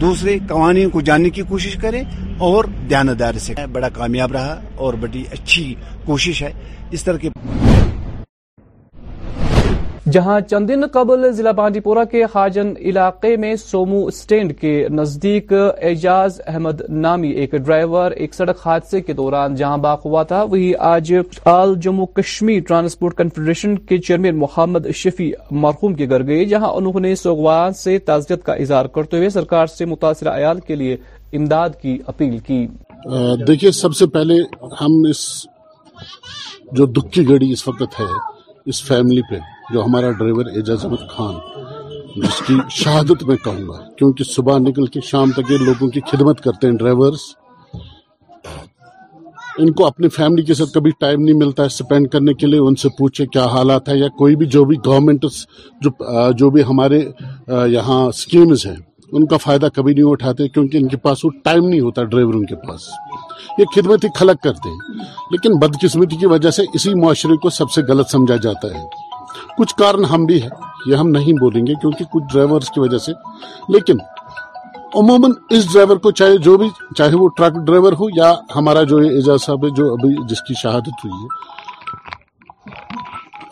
[0.00, 2.02] دوسرے قوانین کو جاننے کی کوشش کریں
[2.48, 5.72] اور دھیاندار سے بڑا کامیاب رہا اور بڑی اچھی
[6.04, 6.52] کوشش ہے
[6.94, 7.28] اس طرح کے
[10.12, 15.52] جہاں چند دن قبل ضلع بانڈی پورہ کے خاجن علاقے میں سومو اسٹینڈ کے نزدیک
[15.52, 20.72] اعجاز احمد نامی ایک ڈرائیور ایک سڑک حادثے کے دوران جہاں باق ہوا تھا وہی
[20.92, 21.12] آج
[21.54, 25.30] all Jammu Kashmir transport confederation کے چیئرمین محمد شفیع
[25.64, 29.66] مرخوم کے گھر گئے جہاں انہوں نے سوگوان سے تعزیت کا اظہار کرتے ہوئے سرکار
[29.76, 30.96] سے متاثرہ عیال کے لیے
[31.40, 32.66] امداد کی اپیل کی
[33.48, 34.40] دیکھیے سب سے پہلے
[34.80, 36.08] ہم اس اس
[36.76, 36.86] جو
[37.28, 38.06] گڑی وقت ہے
[38.70, 39.38] اس فیملی پہ
[39.72, 41.34] جو ہمارا ڈرائیور اعجاز احمد خان
[42.22, 46.00] جس کی شہادت میں کہوں گا کیونکہ صبح نکل کے شام تک یہ لوگوں کی
[46.10, 47.22] خدمت کرتے ہیں ڈرائیورز
[49.62, 52.60] ان کو اپنی فیملی کے ساتھ کبھی ٹائم نہیں ملتا ہے اسپینڈ کرنے کے لیے
[52.66, 55.24] ان سے پوچھے کیا حالات ہے یا کوئی بھی جو بھی گورنمنٹ
[56.40, 57.00] جو بھی ہمارے
[57.76, 58.76] یہاں سکیمز ہیں
[59.16, 62.40] ان کا فائدہ کبھی نہیں اٹھاتے کیونکہ ان کے پاس وہ ٹائم نہیں ہوتا ڈرائیوروں
[62.48, 62.88] کے پاس
[63.58, 64.98] یہ خدمت ہی خلق کرتے ہیں
[65.30, 68.82] لیکن بدقسمتی کی وجہ سے اسی معاشرے کو سب سے غلط سمجھا جاتا ہے
[69.58, 70.48] کچھ کارن ہم بھی ہے
[70.90, 73.12] یہ ہم نہیں بولیں گے کیونکہ کچھ ڈرائیورز کی وجہ سے
[73.76, 73.96] لیکن
[75.02, 76.68] عموماً اس ڈرائیور کو چاہے جو بھی
[76.98, 80.54] چاہے وہ ٹرک ڈرائیور ہو یا ہمارا جو اعجاز صاحب ہے جو ابھی جس کی
[80.62, 82.72] شہادت ہوئی ہے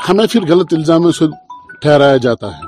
[0.09, 1.25] ہمیں پھر غلط الزام سے
[1.81, 2.66] ٹھہرایا جاتا ہے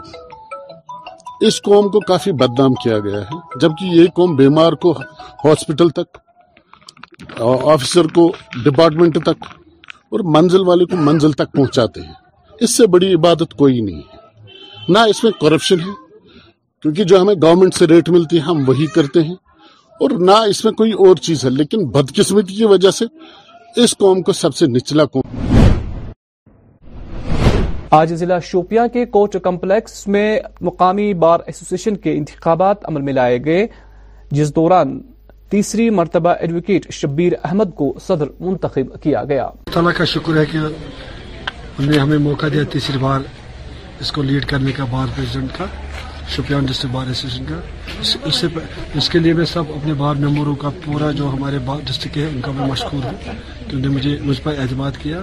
[1.46, 4.92] اس قوم کو کافی بدنام کیا گیا ہے جبکہ یہ قوم بیمار کو
[5.44, 6.18] ہاسپٹل تک
[7.42, 8.30] آفیسر کو
[8.64, 9.44] ڈپارٹمنٹ تک
[10.12, 12.12] اور منزل والے کو منزل تک پہنچاتے ہیں
[12.66, 15.90] اس سے بڑی عبادت کوئی نہیں ہے نہ اس میں کرپشن ہے
[16.82, 19.34] کیونکہ جو ہمیں گورنمنٹ سے ریٹ ملتی ہے ہم وہی کرتے ہیں
[20.00, 23.04] اور نہ اس میں کوئی اور چیز ہے لیکن بدقسمتی کی وجہ سے
[23.84, 25.46] اس قوم کو سب سے نچلا قوم
[27.96, 30.24] آج ضلع شوپیاں کے کوٹ کمپلیکس میں
[30.68, 33.66] مقامی بار ایسوسیشن کے انتخابات عمل میں لائے گئے
[34.38, 34.98] جس دوران
[35.50, 40.58] تیسری مرتبہ ایڈوکیٹ شبیر احمد کو صدر منتخب کیا گیا تعالیٰ کا شکر ہے کہ
[41.98, 43.20] ہمیں موقع دیا تیسری بار
[44.00, 45.66] اس کو لیڈ کرنے کا بار پریزیڈنٹ کا
[46.36, 48.60] شوپیان ڈسٹرکٹ بار ایسوسیشن کا
[48.98, 52.40] اس کے لئے میں سب اپنے بار ممبروں کا پورا جو ہمارے ڈسٹرکٹ ہے ان
[52.44, 55.20] کا میں مشکور ہوں کہ مجھے مجھ پر اعتماد کیا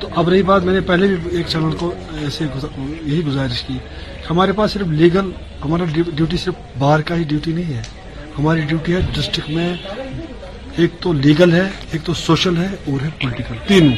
[0.00, 1.92] تو اب رہی بات میں نے پہلے بھی ایک چینل کو
[2.22, 2.44] ایسے
[2.76, 3.76] یہی گزارش کی
[4.30, 5.30] ہمارے پاس صرف لیگل
[5.64, 7.82] ہمارا ڈیوٹی صرف باہر کا ہی ڈیوٹی نہیں ہے
[8.38, 9.72] ہماری ڈیوٹی ہے ڈسٹرکٹ میں
[10.82, 13.94] ایک تو لیگل ہے ایک تو سوشل ہے اور ہے پولیٹیکل تینوں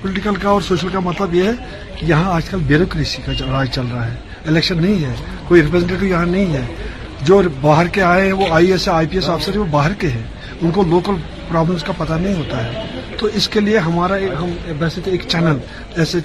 [0.00, 1.52] پولیٹیکل کا اور سوشل کا مطلب یہ ہے
[1.98, 4.16] کہ یہاں آج کل بیوروکریسی کا راج چل رہا ہے
[4.46, 5.14] الیکشن نہیں ہے
[5.48, 6.64] کوئی ریپرزینٹیٹو یہاں نہیں ہے
[7.26, 10.08] جو باہر کے آئے ہیں وہ I S I P S افسر وہ باہر کے
[10.16, 10.22] ہیں
[10.60, 11.14] ان کو لوکل
[11.48, 15.22] پرابلمس کا پتہ نہیں ہوتا ہے تو اس کے لیے ہمارا ہم ویسے تو ایک
[15.32, 15.56] چینل
[15.96, 16.18] جیسے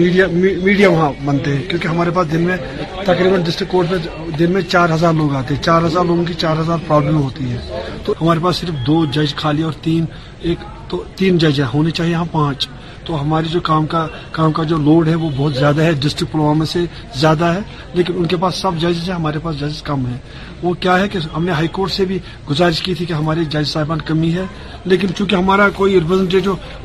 [0.00, 0.26] میڈیا
[0.66, 2.56] میڈیا وہاں بنتے ہیں کیونکہ ہمارے پاس دن میں
[3.04, 6.34] تقریباً ڈسٹرکٹ کورٹ میں دن میں چار ہزار لوگ آتے ہیں چار ہزار لوگوں کی
[6.44, 10.04] چار ہزار پرابلم ہوتی ہے تو ہمارے پاس صرف دو جج خالی اور تین
[10.48, 10.58] ایک
[10.90, 12.68] تو تین جج ہونے چاہیے یہاں پانچ
[13.06, 16.32] تو ہماری جو کام کا کام کا جو لوڈ ہے وہ بہت زیادہ ہے ڈسٹرکٹ
[16.32, 16.80] پلوامہ سے
[17.20, 17.60] زیادہ ہے
[17.94, 20.16] لیکن ان کے پاس سب ججز ہیں ہمارے پاس ججز کم ہیں
[20.62, 23.44] وہ کیا ہے کہ ہم نے ہائی کورٹ سے بھی گزارش کی تھی کہ ہمارے
[23.52, 24.44] جج صاحبان کمی ہے
[24.92, 26.34] لیکن چونکہ ہمارا کوئی ریپرزنٹ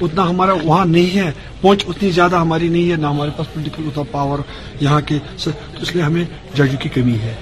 [0.02, 3.88] اتنا ہمارا وہاں نہیں ہے پہنچ اتنی زیادہ ہماری نہیں ہے نہ ہمارے پاس پولیٹیکل
[3.88, 4.40] اتنا پاور
[4.82, 6.24] یہاں کے اس لیے ہمیں
[6.56, 7.34] ججوں کی کمی ہے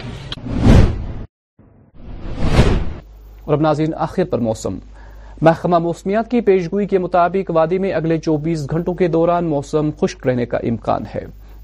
[3.44, 4.78] اور اب ناظرین آخر پر موسم
[5.48, 10.26] محکمہ موسمیات کی پیشگوئی کے مطابق وادی میں اگلے چوبیس گھنٹوں کے دوران موسم خشک
[10.28, 11.24] رہنے کا امکان ہے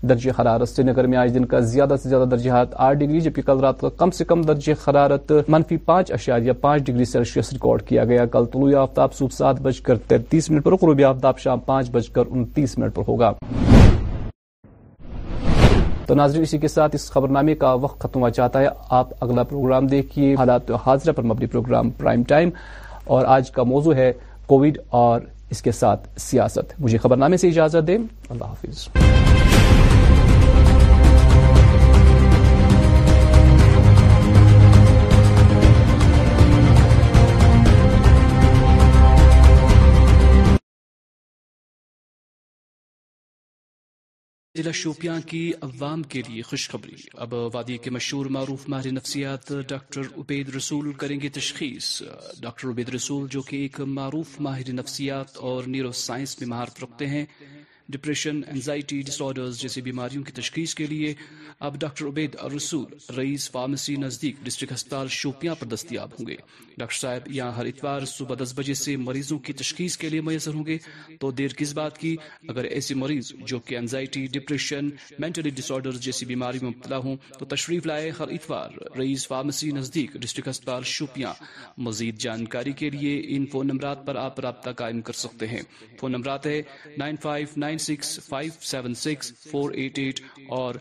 [0.10, 3.20] درجہ حرارت سری نگر میں آج دن کا زیادہ سے زیادہ درجہ حرارت آٹھ ڈگری
[3.22, 7.06] جبکہ کل رات کا کم سے کم درجہ حرارت منفی پانچ اشار یا پانچ ڈگری
[7.06, 11.04] سیلسیس ریکارڈ کیا گیا کل طلوع آفتاب صبح سات بج کر تینتیس منٹ پر غروبی
[11.04, 13.32] آفتاب شام پانچ بج کر انتیس منٹ پر ہوگا
[16.08, 18.68] تو ناظرین اسی کے ساتھ اس خبر نامے کا وقت ختم ہوا چاہتا ہے
[19.02, 22.50] آپ اگلا پروگرام دیکھیے حالات حاضرہ پر مبنی پروگرام پرائم ٹائم
[23.14, 24.12] اور آج کا موضوع ہے
[24.48, 27.98] کووڈ اور اس کے ساتھ سیاست مجھے خبرنامے سے اجازت دیں
[28.30, 28.88] اللہ حافظ
[44.58, 50.02] ضلع شوپیاں کی عوام کے لیے خوشخبری اب وادی کے مشہور معروف ماہر نفسیات ڈاکٹر
[50.20, 51.90] عبید رسول کریں گے تشخیص
[52.42, 57.08] ڈاکٹر عبید رسول جو کہ ایک معروف ماہر نفسیات اور نیورو سائنس میں مہارت رکھتے
[57.16, 57.26] ہیں
[57.94, 61.14] ڈپریشن انزائٹی ڈس آرڈرز جیسی بیماریوں کی تشخیص کے لیے
[61.66, 62.86] اب ڈاکٹر عبید رسول
[63.18, 66.36] رئیس فارمیسی نزدیک ڈسٹرکٹ ہسپتال شوپیاں پر دستیاب ہوں گے
[66.78, 70.54] ڈاکٹر صاحب یہاں ہر اتوار صبح دس بجے سے مریضوں کی تشخیص کے لیے میسر
[70.54, 70.78] ہوں گے
[71.20, 72.16] تو دیر کس بات کی
[72.48, 77.16] اگر ایسے مریض جو کہ anxiety depression mentally disorder جیسی بیماری میں مبتلا ہوں
[77.38, 81.34] تو تشریف لائے ہر اتوار رئیس فارمیسی نزدیک ڈسٹرکٹ ہسپتال شوپیاں
[81.88, 85.62] مزید جانکاری کے لیے ان فون نمبرات پر آپ رابطہ قائم کر سکتے ہیں
[86.00, 86.62] فون نمبرات ہے
[86.98, 87.75] نائن فائیو نائن
[90.50, 90.74] اور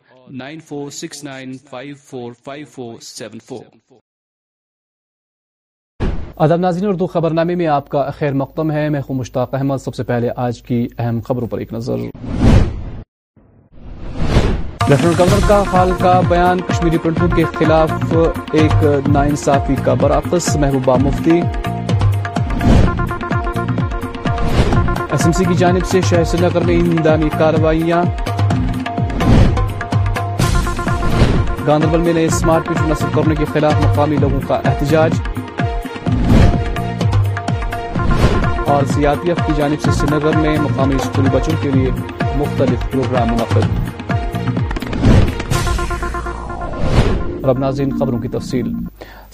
[6.36, 9.78] ادب ناظرین اردو خبر نامے میں آپ کا خیر مقدم ہے میں خوب مشتاق احمد
[9.84, 11.98] سب سے پہلے آج کی اہم خبروں پر ایک نظر
[14.88, 18.14] لیفٹنٹ گورنر کا خال کا بیان کشمیری پنڈتوں کے خلاف
[18.60, 21.40] ایک ناانصافی کا برعکس محبوبہ مفتی
[25.32, 28.02] سی کی جانب سے شہر سری نگر میں اندامی کاروائیاں
[31.66, 35.12] گاندربل میں نئے اسمارٹ پٹ نصب کرنے کے خلاف مقامی لوگوں کا احتجاج
[38.72, 41.70] اور سی آر پی ایف کی جانب سے سری نگر میں مقامی اسکول بچوں کے
[41.74, 41.90] لیے
[42.36, 43.70] مختلف پروگرام منعقد
[47.98, 48.70] خبروں کی تفصیل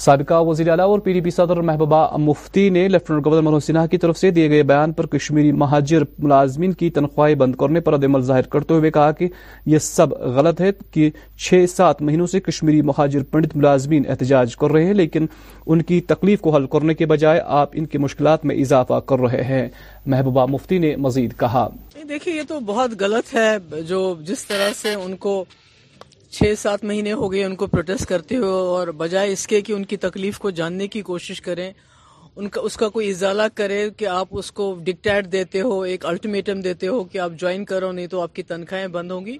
[0.00, 3.86] سابقہ وزیر اعلیٰ اور پی ڈی پی صدر محبوبہ مفتی نے لیفٹنٹ گورنر منوج سنہا
[3.86, 7.94] کی طرف سے دیے گئے بیان پر کشمیری مہاجر ملازمین کی تنخواہیں بند کرنے پر
[7.94, 9.28] عدمل ظاہر کرتے ہوئے کہا کہ
[9.72, 11.10] یہ سب غلط ہے کہ
[11.48, 15.26] چھ سات مہینوں سے کشمیری مہاجر پنڈت ملازمین احتجاج کر رہے ہیں لیکن
[15.66, 19.20] ان کی تکلیف کو حل کرنے کے بجائے آپ ان کی مشکلات میں اضافہ کر
[19.28, 19.66] رہے ہیں
[20.14, 21.68] محبوبہ مفتی نے مزید کہا
[22.08, 23.50] دیکھیے یہ تو بہت غلط ہے
[23.88, 25.44] جو جس طرح سے ان کو
[26.34, 29.72] چھ سات مہینے ہو گئے ان کو پروٹیسٹ کرتے ہو اور بجائے اس کے کہ
[29.72, 31.70] ان کی تکلیف کو جاننے کی کوشش کریں
[32.36, 36.04] ان کا اس کا کوئی اضالہ کرے کہ آپ اس کو ڈکٹیٹ دیتے ہو ایک
[36.06, 39.36] الٹیمیٹم دیتے ہو کہ آپ جوائن کرو نہیں تو آپ کی تنخواہیں بند ہوں گی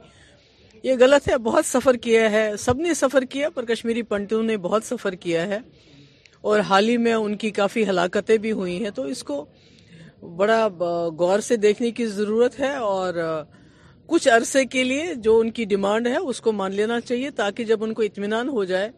[0.82, 4.56] یہ غلط ہے بہت سفر کیا ہے سب نے سفر کیا پر کشمیری پنڈتوں نے
[4.66, 5.58] بہت سفر کیا ہے
[6.50, 9.44] اور حال ہی میں ان کی کافی ہلاکتیں بھی ہوئی ہیں تو اس کو
[10.36, 10.66] بڑا
[11.18, 13.14] غور سے دیکھنے کی ضرورت ہے اور
[14.10, 17.64] کچھ عرصے کے لیے جو ان کی ڈیمانڈ ہے اس کو مان لینا چاہیے تاکہ
[17.64, 18.88] جب ان کو اطمینان ہو جائے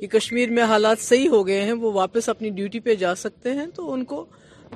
[0.00, 3.52] کہ کشمیر میں حالات صحیح ہو گئے ہیں وہ واپس اپنی ڈیوٹی پہ جا سکتے
[3.58, 4.24] ہیں تو ان کو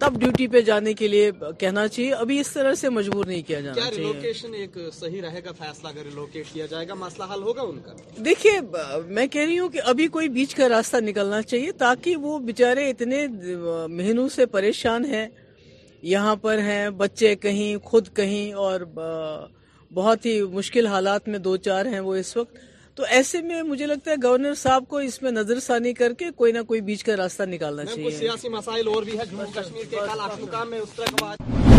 [0.00, 3.60] تب ڈیوٹی پہ جانے کے لیے کہنا چاہیے ابھی اس طرح سے مجبور نہیں کیا
[3.60, 7.92] جانا چاہیے ایک صحیح رہے گا فیصلہ مسئلہ حل ہوگا ان کا
[8.24, 8.52] دیکھیے
[9.18, 12.88] میں کہہ رہی ہوں کہ ابھی کوئی بیچ کا راستہ نکلنا چاہیے تاکہ وہ بےچارے
[12.90, 15.26] اتنے مہینوں سے پریشان ہیں
[16.02, 18.80] یہاں پر ہیں بچے کہیں خود کہیں اور
[19.94, 22.56] بہت ہی مشکل حالات میں دو چار ہیں وہ اس وقت
[22.96, 26.30] تو ایسے میں مجھے لگتا ہے گورنر صاحب کو اس میں نظر ثانی کر کے
[26.36, 29.90] کوئی نہ کوئی بیچ کا راستہ نکالنا چاہیے سیاسی مسائل اور بھی ہے جموں کشمیر
[29.90, 29.96] کے
[30.50, 31.74] کل میں اس طرح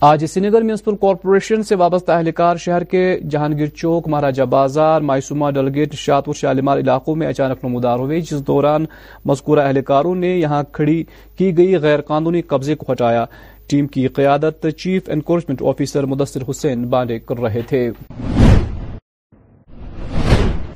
[0.00, 5.50] آج سری نگر میونسپل کارپوریشن سے وابستہ اہلکار شہر کے جہانگیر چوک مہاراجہ بازار مائسوما
[5.50, 8.84] ڈلگیٹ شاہور شالیمار علاقوں میں اچانک نمودار ہوئے جس دوران
[9.26, 11.02] مذکورہ اہلکاروں نے یہاں کھڑی
[11.38, 13.24] کی گئی غیر قانونی قبضے کو ہٹایا
[13.70, 17.90] ٹیم کی قیادت chief encouragement officer Mudasir Hussain Bandey کر رہے تھے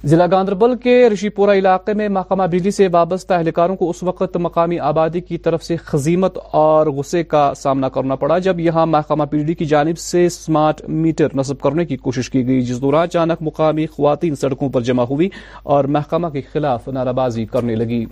[0.08, 4.36] ضلع گاندربل کے رشی پورہ علاقے میں محکمہ بجلی سے وابستہ اہلکاروں کو اس وقت
[4.40, 9.24] مقامی آبادی کی طرف سے خزیمت اور غصے کا سامنا کرنا پڑا جب یہاں محکمہ
[9.32, 13.42] بجلی کی جانب سے سمارٹ میٹر نصب کرنے کی کوشش کی گئی جس دوران اچانک
[13.46, 15.28] مقامی خواتین سڑکوں پر جمع ہوئی
[15.74, 18.04] اور محکمہ کے خلاف نعرہ بازی کرنے لگی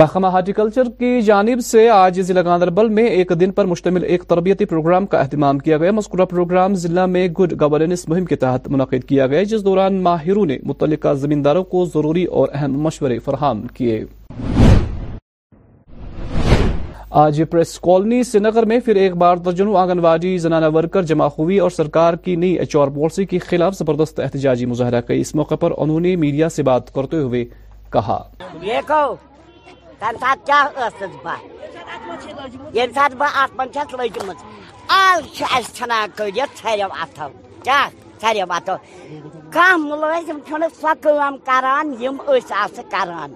[0.00, 4.64] محکمہ ہارٹیکلچر کی جانب سے آج ضلع گاندربل میں ایک دن پر مشتمل ایک تربیتی
[4.72, 9.04] پروگرام کا اہتمام کیا گیا مذکورہ پروگرام ضلع میں گڈ گورننس مہم کے تحت منعقد
[9.08, 14.02] کیا گیا جس دوران ماہروں نے متعلقہ زمینداروں کو ضروری اور اہم مشورے فراہم کیے
[17.24, 21.58] آج پریس کالونی سنگر میں پھر ایک بار درجنوں آنگن واڑی زنانہ ورکر جمع ہوئی
[21.66, 25.54] اور سرکار کی نئی ایچ آر پالیسی کے خلاف زبردست احتجاجی مظاہرہ کی اس موقع
[25.60, 27.44] پر انہوں نے میڈیا سے بات کرتے ہوئے
[27.92, 28.18] کہا
[29.98, 31.16] تمہ یعنی سات تم ساتس
[32.72, 33.50] بہت سات بہت
[34.26, 34.44] مس
[35.98, 37.26] لو اتو
[37.66, 37.88] کیا
[38.56, 38.74] اتو
[39.52, 40.38] کم ملزم
[40.80, 41.06] سر
[42.54, 43.28] آر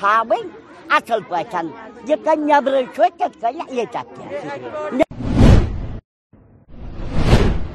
[0.00, 0.44] تا پن
[2.08, 2.20] نب
[2.96, 5.02] تن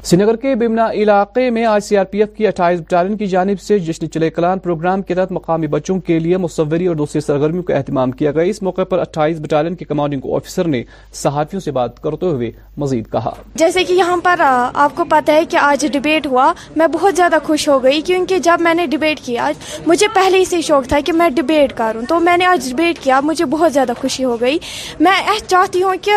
[0.08, 3.60] سنگر کے بمنا علاقے میں آج سی آر پی ایف کی اٹھائیس بٹالین کی جانب
[3.60, 7.62] سے جشن چلے کلان پروگرام کے تحت مقامی بچوں کے لیے مصوری اور دوسری سرگرمیوں
[7.70, 10.82] کا اہتمام کیا گیا اس موقع پر اٹھائیس بٹالین کے کمانڈنگ آفیسر نے
[11.22, 12.50] صحافیوں سے بات کرتے ہوئے
[12.84, 13.32] مزید کہا
[13.62, 17.38] جیسے کہ یہاں پر آپ کو پتہ ہے کہ آج ڈبیٹ ہوا میں بہت زیادہ
[17.46, 19.50] خوش ہو گئی کیونکہ جب میں نے ڈبیٹ کیا
[19.86, 22.98] مجھے پہلے ہی سے شوق تھا کہ میں ڈبیٹ کروں تو میں نے آج ڈبیٹ
[23.04, 24.58] کیا مجھے بہت زیادہ خوشی ہو گئی
[25.00, 26.16] میں چاہتی ہوں کہ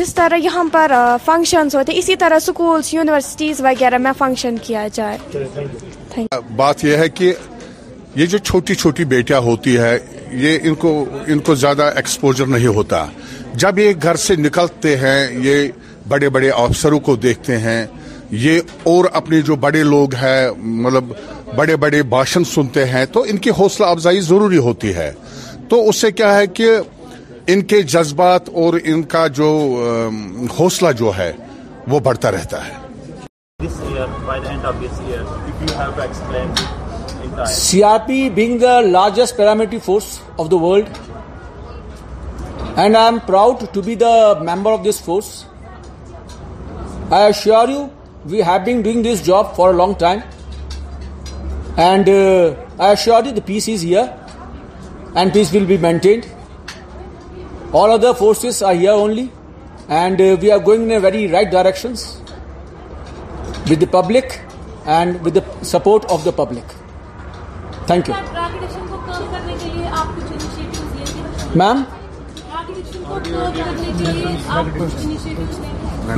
[0.00, 0.92] جس طرح یہاں پر
[1.24, 6.26] فنکشنز ہوتے اسی طرح اسکولس یونیورسٹی یونیورسٹیز وغیرہ میں فنکشن کیا جائے
[6.56, 7.32] بات یہ ہے کہ
[8.16, 9.98] یہ جو چھوٹی چھوٹی بیٹیاں ہوتی ہے
[10.42, 10.74] یہ ان ان
[11.38, 13.04] کو کو زیادہ ایکسپوجر نہیں ہوتا
[13.62, 15.68] جب یہ گھر سے نکلتے ہیں یہ
[16.08, 17.84] بڑے بڑے افسروں کو دیکھتے ہیں
[18.44, 18.60] یہ
[18.92, 20.46] اور اپنے جو بڑے لوگ ہیں
[20.84, 21.12] مطلب
[21.56, 25.12] بڑے بڑے بھاشن سنتے ہیں تو ان کی حوصلہ افزائی ضروری ہوتی ہے
[25.68, 26.70] تو اس سے کیا ہے کہ
[27.52, 29.50] ان کے جذبات اور ان کا جو
[30.58, 31.32] حوصلہ جو ہے
[31.90, 32.86] وہ بڑھتا رہتا ہے
[33.62, 36.48] This year, by the end of this year, if you have to explain
[37.22, 37.52] in time.
[37.62, 40.86] CRP being the largest paramilitary force of the world,
[42.76, 45.44] and I am proud to be the member of this force.
[47.10, 47.80] I assure you,
[48.26, 50.22] we have been doing this job for a long time,
[51.76, 54.06] and uh, I assure you the peace is here
[55.16, 56.28] and peace will be maintained.
[57.72, 59.32] All other forces are here only,
[59.88, 62.06] and uh, we are going in a very right directions
[63.68, 64.40] with the public
[64.86, 66.64] and with the support of the public.
[67.86, 68.14] Thank you.
[71.54, 71.86] Ma'am?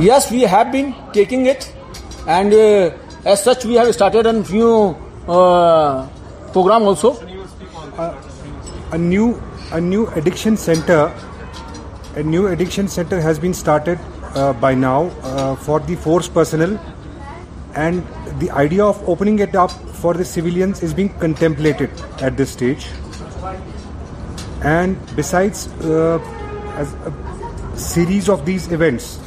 [0.01, 1.71] Yes, we have been taking it,
[2.27, 2.91] and uh,
[3.25, 4.95] as such we have started a new
[5.27, 6.07] uh,
[6.51, 7.15] program also.
[8.91, 11.07] A new addiction center
[12.15, 13.99] has been started
[14.35, 15.09] uh, by now
[15.55, 16.81] for the force personnel
[17.75, 18.05] and
[18.39, 21.89] the idea of opening it up for the civilians is being contemplated
[22.21, 22.87] at this stage.
[24.63, 26.19] And besides, uh,
[26.75, 29.19] as a series of these events,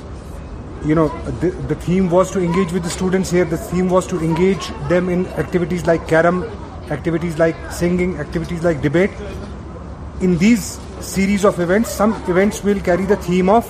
[0.84, 1.08] you know,
[1.40, 3.46] the theme was to engage with the students here.
[3.46, 6.44] The theme was to engage them in activities like carom,
[6.90, 9.10] activities like singing, activities like debate.
[10.20, 13.66] In these series of events, some events will carry the theme of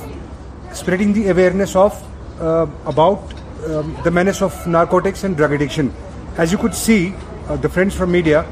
[0.72, 2.02] spreading the awareness of
[2.40, 3.32] uh, about
[3.72, 5.90] um, the menace of narcotics and drug addiction.
[6.36, 7.14] As you could see,
[7.48, 8.42] uh, the friends from media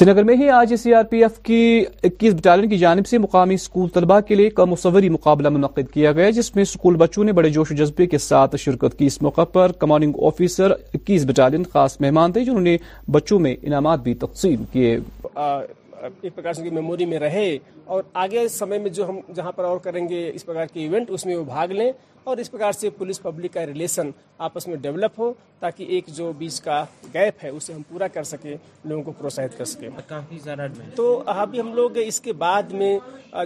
[0.00, 1.56] سری میں ہی آج C R P F کی
[2.04, 6.28] اکیس battalion کی جانب سے مقامی school طلبہ کے لیے مصوری مقابلہ منعقد کیا گیا
[6.38, 9.44] جس میں اسکول بچوں نے بڑے جوش و جذبے کے ساتھ شرکت کی اس موقع
[9.52, 12.76] پر کمانڈنگ آفیسر اکیس بٹالین خاص مہمان تھے جنہوں نے
[13.16, 14.96] بچوں میں انعامات بھی تقسیم کیے
[15.36, 17.46] ایک پرکار میموری میں رہے
[17.94, 21.10] اور آگے سمے میں جو ہم جہاں پر اور کریں گے اس پرکار کے ایونٹ
[21.14, 21.90] اس میں وہ بھاگ لیں
[22.24, 24.10] اور اس پرکار سے پولیس پبلک کا ریلیشن
[24.46, 28.22] آپس میں ڈیولپ ہو تاکہ ایک جو بیچ کا گیپ ہے اسے ہم پورا کر
[28.32, 28.54] سکیں
[28.84, 30.66] لوگوں کو پروتساہت کر سکیں کافی زیادہ
[30.96, 32.98] تو ابھی ہم لوگ اس کے بعد میں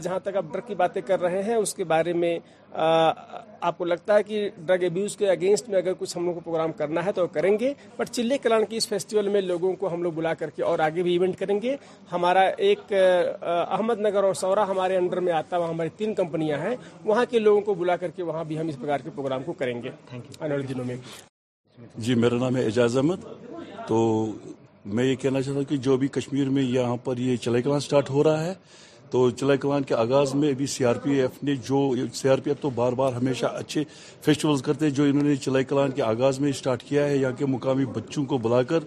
[0.02, 2.38] جہاں تک آپ ڈرگ کی باتیں کر رہے ہیں اس کے بارے میں
[3.66, 6.40] آپ کو لگتا ہے کہ ڈرگ ابیوز کے اگینسٹ میں اگر کچھ ہم لوگ کو
[6.44, 9.92] پروگرام کرنا ہے تو کریں گے بٹ چلے کلان کی اس فیسٹیول میں لوگوں کو
[9.92, 11.76] ہم لوگ بلا کر کے اور آگے بھی ایونٹ کریں گے
[12.12, 12.92] ہمارا ایک
[13.42, 17.38] احمد نگر اور سورا ہمارے انڈر میں آتا وہاں ہماری تین کمپنیاں ہیں وہاں کے
[17.38, 19.76] لوگوں کو بلا کر کے وہاں بھی ہم ہم اس پرکار کے پروگرام کو کریں
[19.82, 19.90] گے
[20.68, 20.96] دنوں میں
[22.04, 23.24] جی میرا نام ہے اعجاز احمد
[23.88, 23.96] تو
[24.96, 27.80] میں یہ کہنا چاہتا ہوں کہ جو بھی کشمیر میں یہاں پر یہ چلے کلان
[27.86, 28.54] سٹارٹ ہو رہا ہے
[29.10, 31.78] تو چلے کلان کے آغاز میں ابھی سی آر پی ایف نے جو
[32.20, 33.84] سی آر پی ایف تو بار بار ہمیشہ اچھے
[34.24, 37.84] فیسٹیولز کرتے ہیں جو چلے کلان کے آغاز میں اسٹارٹ کیا ہے یہاں کے مقامی
[37.96, 38.84] بچوں کو بلا کر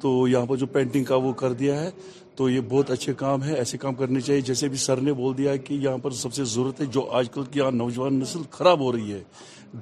[0.00, 1.90] تو یہاں پر جو پینٹنگ کا وہ کر دیا ہے
[2.36, 5.36] تو یہ بہت اچھے کام ہے ایسے کام کرنے چاہیے جیسے بھی سر نے بول
[5.38, 8.42] دیا کہ یہاں پر سب سے ضرورت ہے جو آج کل کی یہاں نوجوان نسل
[8.58, 9.22] خراب ہو رہی ہے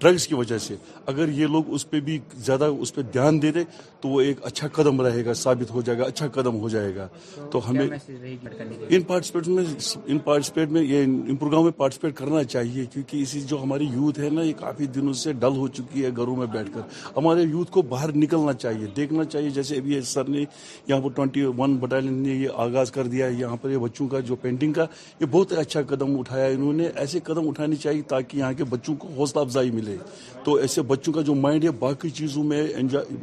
[0.00, 0.74] ڈرگز کی وجہ سے
[1.10, 3.62] اگر یہ لوگ اس پہ بھی زیادہ اس پہ دھیان دے دے
[4.00, 6.94] تو وہ ایک اچھا قدم رہے گا ثابت ہو جائے گا اچھا قدم ہو جائے
[6.96, 7.06] گا
[7.50, 9.64] تو ہمیں ان پارٹیسپیٹ میں
[10.12, 14.20] ان پارٹیسپیٹ میں یہ ان پروگرام میں پارٹیسپیٹ کرنا چاہیے کیونکہ اسی جو ہماری یوتھ
[14.20, 17.42] ہے نا یہ کافی دنوں سے ڈل ہو چکی ہے گھروں میں بیٹھ کر ہمارے
[17.50, 20.44] یوتھ کو باہر نکلنا چاہیے دیکھنا چاہیے جیسے ابھی سر نے
[20.86, 24.08] یہاں پر ٹوئنٹی ون بٹالین نے یہ آغاز کر دیا ہے یہاں پر یہ بچوں
[24.14, 24.86] کا جو پینٹنگ کا
[25.20, 28.94] یہ بہت اچھا قدم اٹھایا انہوں نے ایسے قدم اٹھانی چاہیے تاکہ یہاں کے بچوں
[29.04, 29.96] کو حوصلہ افزائی ملے
[30.44, 33.16] تو ایسے بچوں کا جو مائنڈ ہے باقی چیزوں میں انجوائے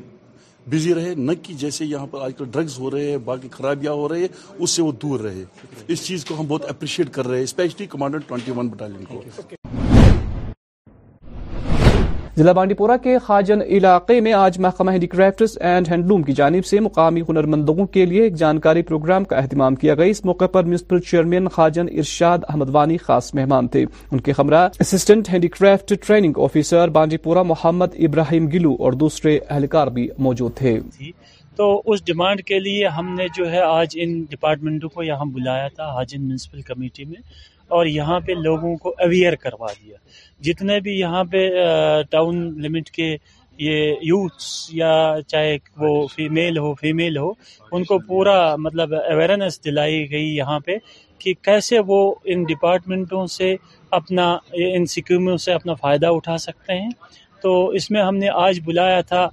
[0.71, 3.93] بزی رہے نہ کہ جیسے یہاں پر آج کل ڈرگز ہو رہے ہیں باقی خرابیاں
[4.01, 4.27] ہو رہے ہیں
[4.63, 5.43] اس سے وہ دور رہے
[5.93, 9.23] اس چیز کو ہم بہت اپریشیٹ کر رہے ہیں specially commander twenty one battalion کو
[12.39, 16.65] ضلع بانڈی پورا کے خاجن علاقے میں آج محکمہ ہینڈی کرافٹس اینڈ ہینڈلوم کی جانب
[16.65, 20.63] سے مقامی ہنرمندوں کے لیے ایک جانکاری پروگرام کا اہتمام کیا گیا اس موقع پر
[20.63, 26.37] میونسپل چیئرمین خاجن ارشاد احمد وانی خاص مہمان تھے ان کے ہمراہ assistant handicraft training
[26.45, 26.89] officer
[27.27, 31.11] Bandipora Mohammad ابراہیم گلو اور دوسرے اہلکار بھی موجود تھے جی،
[31.55, 35.67] تو اس ڈیمانڈ کے لیے ہم نے جو ہے آج ان ڈپارٹمنٹوں کو یہاں بلایا
[35.75, 37.21] تھا حاجن میونسپل کمیٹی میں
[37.77, 39.97] اور یہاں پہ لوگوں کو اویئر کروا دیا
[40.45, 41.41] جتنے بھی یہاں پہ
[42.09, 43.15] ٹاؤن لمٹ کے
[43.63, 44.91] یہ یوتھس یا
[45.27, 47.29] چاہے وہ فیمیل ہو فیمیل ہو
[47.75, 50.75] ان کو پورا مطلب اویئرنیس دلائی گئی یہاں پہ
[51.19, 51.99] کہ کیسے وہ
[52.31, 53.55] ان ڈپارٹمنٹوں سے
[53.97, 54.25] اپنا
[54.75, 56.89] ان سکیموں سے اپنا فائدہ اٹھا سکتے ہیں
[57.41, 59.27] تو اس میں ہم نے آج بلایا تھا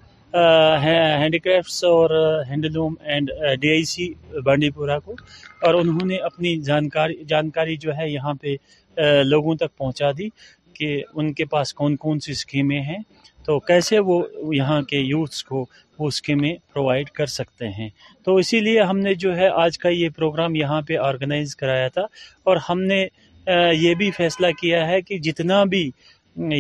[1.21, 2.11] ہینڈی کرافٹس اور
[2.49, 3.31] handloom and
[3.61, 4.13] D I C
[4.79, 5.15] Bandipora کو
[5.67, 8.55] اور انہوں نے اپنی جانکاری جانکاری جو ہے یہاں پہ
[9.25, 10.29] لوگوں تک پہنچا دی
[10.79, 12.99] کہ ان کے پاس کون کون سی اسکیمیں ہیں
[13.47, 14.23] تو کیسے وہ
[14.55, 15.65] یہاں کے یوتھس کو
[15.99, 17.89] وہ اسکیمیں پرووائڈ کر سکتے ہیں
[18.25, 21.89] تو اسی لیے ہم نے جو ہے آج کا یہ پروگرام یہاں پہ آرگنائز کرایا
[21.97, 22.03] تھا
[22.49, 23.07] اور ہم نے
[23.81, 25.91] یہ بھی فیصلہ کیا ہے کہ جتنا بھی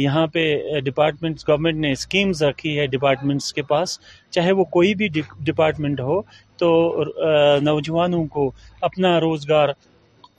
[0.03, 0.43] یہاں پہ
[0.85, 3.99] ڈپارٹمنٹس گورنمنٹ نے اسکیمز رکھی ہے ڈپارٹمنٹس کے پاس
[4.37, 5.09] چاہے وہ کوئی بھی
[5.51, 6.21] ڈپارٹمنٹ ہو
[6.63, 6.71] تو
[7.65, 8.51] نوجوانوں کو
[8.89, 9.69] اپنا روزگار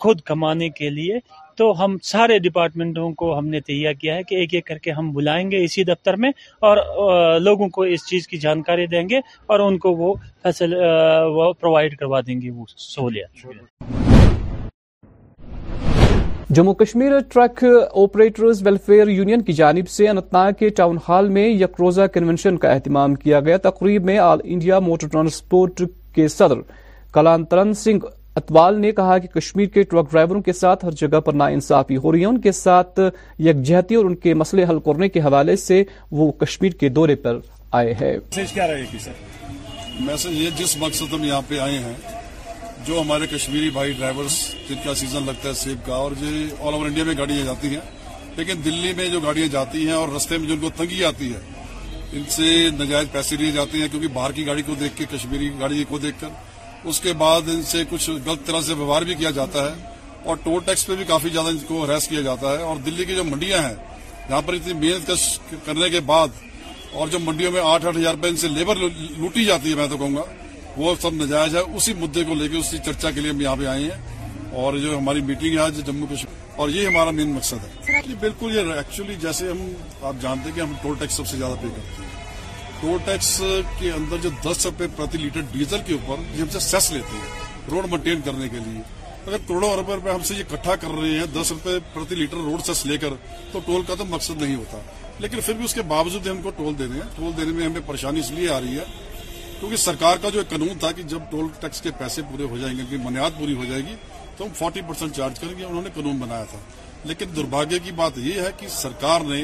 [0.03, 1.19] خود کمانے کے لیے
[1.59, 4.91] تو ہم سارے ڈپارٹمنٹوں کو ہم نے تیار کیا ہے کہ ایک ایک کر کے
[4.99, 6.29] ہم بلائیں گے اسی دفتر میں
[6.67, 6.77] اور
[7.47, 9.17] لوگوں کو اس چیز کی جانکاری دیں گے
[9.53, 10.73] اور ان کو وہ فیصل
[11.37, 12.65] وہ پرووائڈ کروا دیں گے وہ
[16.57, 17.63] Jammu Kashmir truck
[18.03, 22.71] operators welfare union کی جانب سے انتنا کے ٹاؤن ہال میں یک روزہ کنونشن کا
[22.71, 25.81] اہتمام کیا گیا تقریب میں آل انڈیا موٹر ٹرانسپورٹ
[26.15, 26.61] کے صدر
[27.13, 28.05] کلانترن سنگھ
[28.37, 32.11] اتوال نے کہا کہ کشمیر کے ٹرک ڈرائیوروں کے ساتھ ہر جگہ پر ناانصافی ہو
[32.11, 32.99] رہی ہے ان کے ساتھ
[33.47, 35.83] یکجہتی اور ان کے مسئلے حل کرنے کے حوالے سے
[36.19, 37.37] وہ کشمیر کے دورے پر
[37.79, 38.15] آئے ہیں
[40.29, 41.93] یہ جس مقصد ہم یہاں پہ آئے ہیں
[42.87, 44.33] جو ہمارے کشمیری بھائی ڈرائیورز
[44.67, 47.81] جن کا سیزن لگتا ہے سیب کا اور آل انڈیا میں گاڑیاں جاتی ہیں
[48.37, 51.39] لیکن دلی میں جو گاڑیاں جاتی ہیں اور رستے میں جن کو تنگی آتی ہے
[52.17, 52.43] ان سے
[52.79, 55.97] نجائز پیسے لیے جاتے ہیں کیونکہ باہر کی گاڑی کو دیکھ کے کشمیری گاڑی کو
[56.05, 56.29] دیکھ کر
[56.87, 59.87] اس کے بعد ان سے کچھ غلط طرح سے ویوہار بھی کیا جاتا ہے
[60.27, 63.05] اور ٹول ٹیکس پہ بھی کافی زیادہ ان کو رہس کیا جاتا ہے اور دلی
[63.05, 63.73] کی جو منڈیاں ہیں
[64.29, 65.25] جہاں پر اتنی محنت کش
[65.65, 66.27] کرنے کے بعد
[66.93, 68.75] اور جو منڈیوں میں آٹھ آٹھ ہزار روپے ان سے لیبر
[69.17, 70.23] لوٹی جاتی ہے میں تو کہوں گا
[70.77, 73.55] وہ سب نجائز ہے اسی مدد کو لے کے اسی چرچا کے لیے ہم یہاں
[73.59, 77.33] پہ آئے ہیں اور جو ہماری میٹنگ ہے آج جموں کشمیر اور یہ ہمارا مین
[77.33, 79.67] مقصد ہے بالکل یہ ایکچولی جیسے ہم
[80.05, 82.08] آپ جانتے ہیں کہ ہم ٹول ٹیکس سب سے زیادہ پے کرتے ہیں
[82.81, 83.29] ٹول ٹیکس
[83.79, 87.17] کے اندر جو دس روپے پرتی لیٹر ڈیزل کے اوپر یہ ہم سے سیس لیتے
[87.17, 88.81] ہیں روڈ مینٹین کرنے کے لیے
[89.25, 91.51] اگر کروڑوں اربوں روپے ہم سے یہ اکٹھا کر رہے ہیں دس
[91.93, 93.13] پرتی لیٹر روڈ سیس لے کر
[93.51, 94.77] تو ٹول کا تو مقصد نہیں ہوتا
[95.19, 97.81] لیکن پھر بھی اس کے باوجود ہم کو ٹول دینے ہیں ٹول دینے میں ہمیں
[97.85, 98.85] پریشانی اس لیے آ رہی ہے
[99.59, 102.57] کیونکہ سرکار کا جو ایک قانون تھا کہ جب ٹول ٹیکس کے پیسے پورے ہو
[102.57, 103.95] جائیں گے منیاد پوری ہو جائے گی
[104.37, 106.59] تو ہم فورٹی پرسینٹ چارج کریں گے انہوں نے قانون بنایا تھا
[107.11, 109.43] لیکن درباگیہ کی بات یہ ہے کہ سرکار نے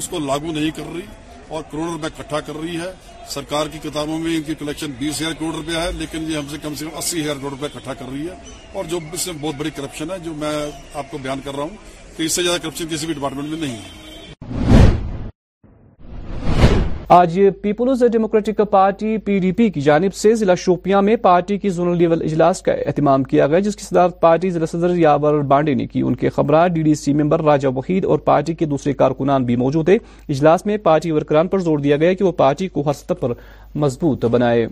[0.00, 1.06] اس کو لاگو نہیں کر رہی
[1.48, 2.90] اور کروڑ روپے اکٹھا کر رہی ہے
[3.30, 6.48] سرکار کی کتابوں میں ان کی کلیکشن بیس ہزار کروڑ روپے ہے لیکن یہ ہم
[6.50, 8.34] سے کم سے کم اسی ہزار کروڑ روپے اکٹھا کر رہی ہے
[8.76, 10.54] اور جو اس میں بہت بڑی کرپشن ہے جو میں
[10.94, 13.58] آپ کو بیان کر رہا ہوں کہ اس سے زیادہ کرپشن کسی بھی ڈپارٹمنٹ میں
[13.66, 14.00] نہیں ہے
[17.12, 21.68] آج people's democratic party P D P کی جانب سے ضلع شوپیاں میں پارٹی کی
[21.78, 25.74] زونل لیول اجلاس کا اہتمام کیا گیا جس کی صدارت پارٹی ضلع صدر یاور بانڈے
[25.80, 28.92] نے کی ان کے خبرات D D C member Raja Waheed اور پارٹی کے دوسرے
[29.02, 29.96] کارکنان بھی موجود ہے
[30.28, 33.32] اجلاس میں پارٹی ورکران پر زور دیا گیا کہ وہ پارٹی کو ہر سطح پر
[33.84, 34.66] مضبوط بنائے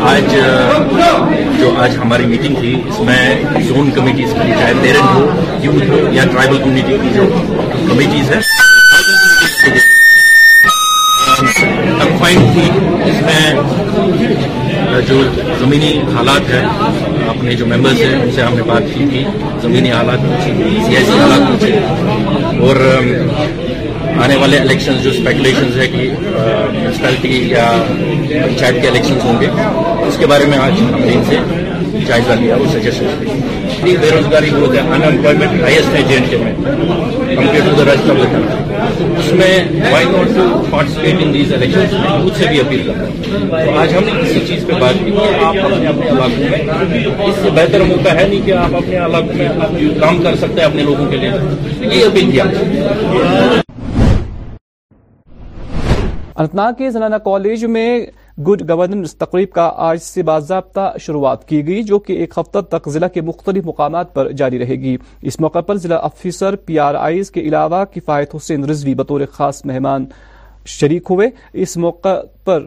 [0.00, 1.70] آج آج جو
[2.02, 8.02] ہماری میٹنگ تھی اس میں زون کمیٹیز کمیٹیز کی کی ہو یا ٹرائبل جو
[8.32, 8.42] ہیں
[11.56, 12.62] کنفائن تھی
[13.10, 15.20] اس میں جو
[15.60, 16.64] زمینی حالات ہیں
[17.28, 19.24] اپنے جو ممبرز ہیں ان سے ہم نے بات کی تھی
[19.62, 20.52] زمینی حالات پوچھی
[20.86, 21.78] سی حالات پوچھے
[22.68, 22.80] اور
[24.24, 29.46] آنے والے الیکشن جو اسپیکولیشنز ہے کہ میونسپیلٹی یا پنچایت کے الیکشنز ہوں گے
[30.08, 33.49] اس کے بارے میں آج ہم نے ان سے جائزہ لیا اور سجیشن
[33.82, 37.74] پچھلی بے روزگاری گروتھ ہے ان امپلائمنٹ ہائیسٹ ہے جے اینڈ کے میں compared to
[37.78, 38.76] the rest of the country
[39.18, 43.06] اس میں why not to participate in these election میں خود سے بھی اپیل کرتا
[43.06, 46.10] ہوں تو آج ہم نے کسی چیز پہ بات کی کہ آپ اپنے اپنے
[46.56, 49.48] علاقوں میں اس سے بہتر موقع ہے نہیں کہ آپ اپنے علاقوں میں
[50.00, 51.30] کام کر سکتے ہیں اپنے لوگوں کے لیے
[51.88, 52.44] یہ اپیل کیا
[56.36, 57.88] انتناگ کے زنانہ کالج میں
[58.46, 62.88] گڈ گورننس تقریب کا آج سے باضابطہ شروعات کی گئی جو کہ ایک ہفتہ تک
[62.90, 64.96] ضلع کے مختلف مقامات پر جاری رہے گی
[65.30, 69.64] اس موقع پر ضلع افیسر پی آر آئیز کے علاوہ کفایت حسین رضوی بطور خاص
[69.70, 70.04] مہمان
[70.76, 71.28] شریک ہوئے
[71.64, 72.14] اس موقع
[72.44, 72.64] پر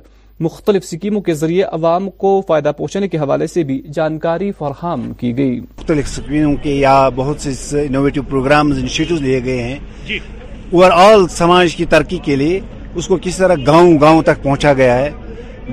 [0.48, 5.36] مختلف سکیموں کے ذریعے عوام کو فائدہ پہنچانے کے حوالے سے بھی جانکاری فراہم کی
[5.38, 7.88] گئی مختلف سکیموں کے یا بہت سے
[8.30, 12.60] پروگرام لیے گئے ہیں اوور جی۔ آل سماج کی ترقی کے لیے
[12.98, 15.10] اس کو کس طرح گاؤں گاؤں تک پہنچا گیا ہے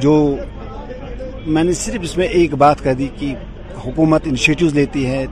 [0.03, 0.15] جو
[1.47, 3.33] میں نے صرف اس میں ایک بات کہہ دی کہ
[3.85, 5.25] حکومت انشیٹو لیتی ہے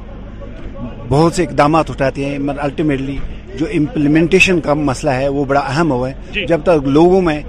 [1.09, 3.17] بہت سے اقدامات اٹھاتی ہیں مگر الٹیمیٹلی
[3.59, 7.41] جو امپلیمنٹیشن کا مسئلہ ہے وہ بڑا اہم ہوا ہے جی۔ جب تک لوگوں میں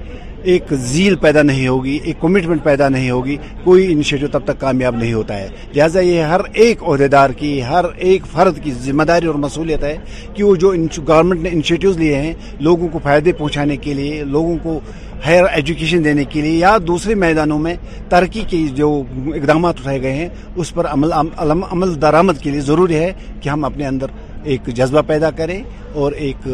[0.52, 4.96] ایک زیل پیدا نہیں ہوگی ایک کمٹمنٹ پیدا نہیں ہوگی کوئی انیشیٹو تب تک کامیاب
[4.96, 9.28] نہیں ہوتا ہے لہٰذا یہ ہر ایک عہدیدار کی ہر ایک فرد کی ذمہ داری
[9.28, 9.96] اور مصولیت ہے
[10.36, 10.72] کہ وہ جو
[11.08, 12.34] گورنمنٹ نے انیشیٹوز لیے ہیں
[12.68, 14.80] لوگوں کو فائدے پہنچانے کے لیے لوگوں کو
[15.26, 17.76] ہائر ایجوکیشن دینے کے لیے یا دوسرے میدانوں میں
[18.10, 18.92] ترقی کے جو
[19.36, 21.12] اقدامات اٹھائے گئے ہیں اس پر عمل
[21.48, 23.12] عمل درآمد کے لیے ضروری ہے
[23.42, 24.12] کہ ہم اپنے اندر
[24.44, 25.62] ایک جذبہ پیدا کریں
[25.94, 26.48] اور ایک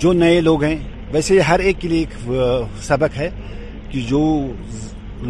[0.00, 0.76] جو نئے لوگ ہیں
[1.12, 3.28] ویسے ہر ایک کے لیے ایک سبق ہے
[3.90, 4.20] کہ جو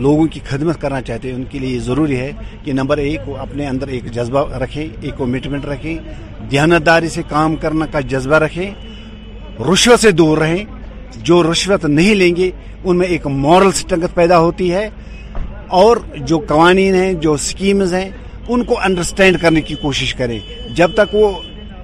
[0.04, 2.30] لوگوں کی خدمت کرنا چاہتے ہیں ان کے لیے یہ ضروری ہے
[2.64, 5.96] کہ نمبر ایک وہ اپنے اندر ایک جذبہ رکھیں ایک کمٹمنٹ رکھیں
[6.50, 8.70] دھیانتداری سے کام کرنا کا جذبہ رکھیں
[9.72, 10.64] رشوت سے دور رہیں
[11.24, 12.50] جو رشوت نہیں لیں گے
[12.84, 14.88] ان میں ایک مورل سٹنگت پیدا ہوتی ہے
[15.82, 15.96] اور
[16.26, 18.08] جو قوانین ہیں جو سکیمز ہیں
[18.48, 20.38] ان کو انڈرسٹینڈ کرنے کی کوشش کریں
[20.76, 21.30] جب تک وہ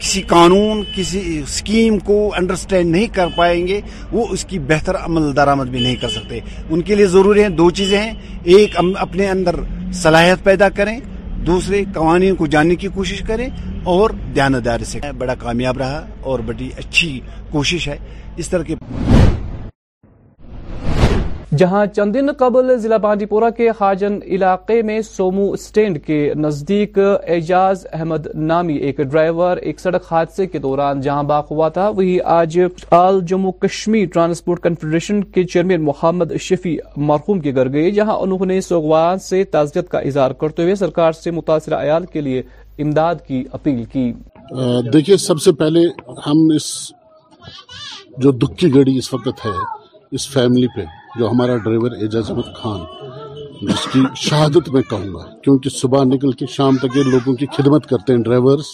[0.02, 3.80] کسی قانون کسی اسکیم کو انڈرسٹینڈ نہیں کر پائیں گے
[4.12, 6.40] وہ اس کی بہتر عمل درآمد بھی نہیں کر سکتے
[6.70, 8.12] ان کے لیے ضروری ہیں دو چیزیں ہیں
[8.56, 9.54] ایک اپنے اندر
[10.02, 10.98] صلاحیت پیدا کریں
[11.46, 13.48] دوسرے قوانین کو جاننے کی کوشش کریں
[13.94, 17.18] اور دیانتداری دار سے بڑا کامیاب رہا اور بڑی اچھی
[17.50, 17.96] کوشش ہے
[18.40, 18.74] اس طرح کے
[21.58, 26.98] جہاں چند دن قبل ضلع بانڈی پورہ کے خاجن علاقے میں سومو اسٹینڈ کے نزدیک
[26.98, 32.16] اعجاز احمد نامی ایک ڈرائیور ایک سڑک حادثے کے دوران جہاں باغ ہوا تھا وہی
[32.36, 32.58] آج
[33.00, 36.76] all Jammu Kashmir transport confederation کے چیئرمین محمد شفیع
[37.10, 41.12] مرخوم کے گھر گئے جہاں انہوں نے سوگوان سے تعزیت کا اظہار کرتے ہوئے سرکار
[41.22, 42.42] سے متاثرہ عیال کے لیے
[42.86, 44.10] امداد کی اپیل کی
[44.92, 45.84] دیکھیے سب سے پہلے
[46.26, 48.32] ہم اس اس اس جو
[48.74, 49.50] گڑی وقت ہے
[50.30, 50.84] فیملی پہ
[51.18, 52.84] جو ہمارا ڈرائیور اعجاز احمد خان
[53.68, 57.46] جس کی شہادت میں کہوں گا کیونکہ صبح نکل کے شام تک یہ لوگوں کی
[57.56, 58.66] خدمت کرتے ہیں ڈرائیورس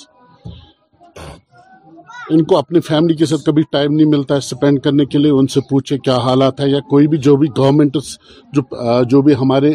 [2.36, 5.30] ان کو اپنی فیملی کے ساتھ کبھی ٹائم نہیں ملتا ہے اسپینڈ کرنے کے لیے
[5.32, 7.97] ان سے پوچھے کیا حالات ہے یا کوئی بھی جو بھی گورنمنٹ
[9.11, 9.74] جو بھی ہمارے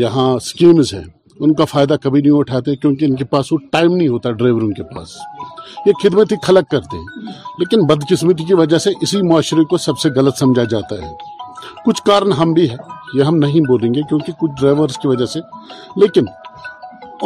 [0.00, 1.02] یہاں سکیمز ہیں
[1.40, 4.70] ان کا فائدہ کبھی نہیں اٹھاتے کیونکہ ان کے پاس وہ ٹائم نہیں ہوتا ڈرائیوروں
[4.76, 5.14] کے پاس
[5.86, 6.96] یہ خدمت ہی خلق کرتے
[7.58, 11.12] لیکن بدقسمتی کی وجہ سے اسی معاشرے کو سب سے غلط سمجھا جاتا ہے
[11.86, 12.76] کچھ کارن ہم بھی ہے
[13.18, 15.40] یہ ہم نہیں بولیں گے کیونکہ کچھ ڈرائیورز کی وجہ سے
[16.00, 16.24] لیکن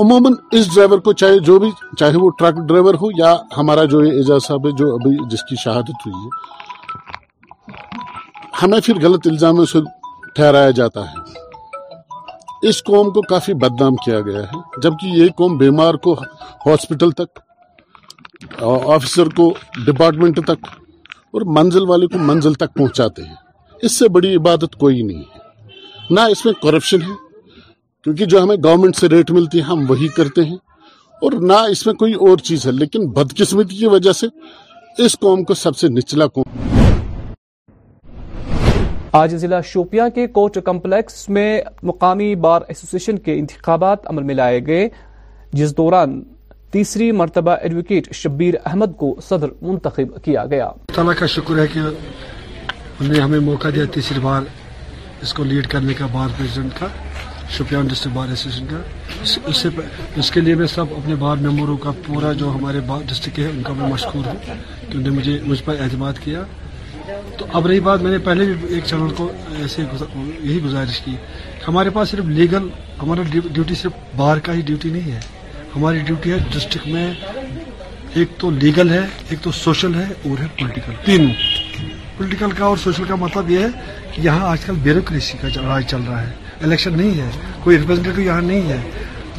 [0.03, 3.99] عموماً اس ڈرائیور کو چاہے جو بھی چاہے وہ ٹرک ڈرائیور ہو یا ہمارا جو
[3.99, 7.77] اعجاز صاحب ہے جو ابھی جس کی شہادت ہوئی ہے
[8.63, 9.79] ہمیں پھر غلط الزاموں سے
[10.35, 11.27] ٹھہرایا جاتا ہے
[12.69, 16.15] اس قوم کو کافی بدنام کیا گیا ہے جبکہ یہ قوم بیمار کو
[16.67, 17.39] ہاسپٹل تک
[18.61, 19.53] آفیسر کو
[19.87, 20.67] ڈپارٹمنٹ تک
[21.37, 23.35] اور منزل والے کو منزل تک پہنچاتے ہیں
[23.87, 27.13] اس سے بڑی عبادت کوئی نہیں ہے نہ اس میں کرپشن ہے
[28.05, 30.57] کیونکہ جو ہمیں گورنمنٹ سے ریٹ ملتی ہے ہم وہی کرتے ہیں
[31.25, 33.07] اور نہ اس میں کوئی اور چیز ہے لیکن
[33.69, 34.27] کی وجہ سے
[35.05, 37.37] اس قوم کو سب سے نچلا قوم
[39.21, 41.51] آج ضلع شوپیاں کے کوٹ کمپلیکس میں
[41.91, 44.89] مقامی بار ایسوسیشن کے انتخابات عمل میں لائے گئے
[45.61, 46.23] جس دوران
[46.73, 50.71] تیسری مرتبہ ایڈوکیٹ شبیر احمد کو صدر منتخب کیا گیا
[51.19, 51.81] کا شکر ہے کہ
[53.01, 54.43] انہوں نے ہمیں موقع دیا تیسری بار
[55.23, 56.87] اس کو لیڈ کرنے کا بار پریزیڈنٹ کا
[57.57, 58.77] شوپیان ڈسٹرکٹ بار ایسوسیشن کا
[59.23, 59.39] اس
[60.19, 63.47] اس, کے لیے میں سب اپنے بار ممبروں کا پورا جو ہمارے بار ڈسٹرکٹ کے
[63.49, 64.59] ان کا میں مشکور ہوں کہ
[64.97, 66.43] انہوں نے مجھے مجھ پر اعتماد کیا
[67.39, 69.31] تو اب رہی بات میں نے پہلے بھی ایک چینل کو
[69.61, 69.83] ایسے
[70.17, 71.15] یہی گزارش کی
[71.69, 72.69] ہمارے پاس صرف لیگل
[73.03, 75.21] ہمارا ڈیوٹی صرف بار کا ہی ڈیوٹی نہیں ہے
[75.77, 77.11] ہماری ڈیوٹی ہے ڈسٹرکٹ میں
[78.15, 81.33] ایک تو لیگل ہے ایک تو سوشل ہے اور ہے پولیٹیکل تینوں
[82.19, 85.85] پولیٹیکل کا اور سوشل کا مطلب یہ ہے کہ یہاں آج کل بیوروکریسی کا راج
[85.91, 86.31] چل رہا ہے
[86.65, 87.29] الیکشن نہیں ہے
[87.65, 88.79] کوئی ریپرزینٹیو یہاں نہیں ہے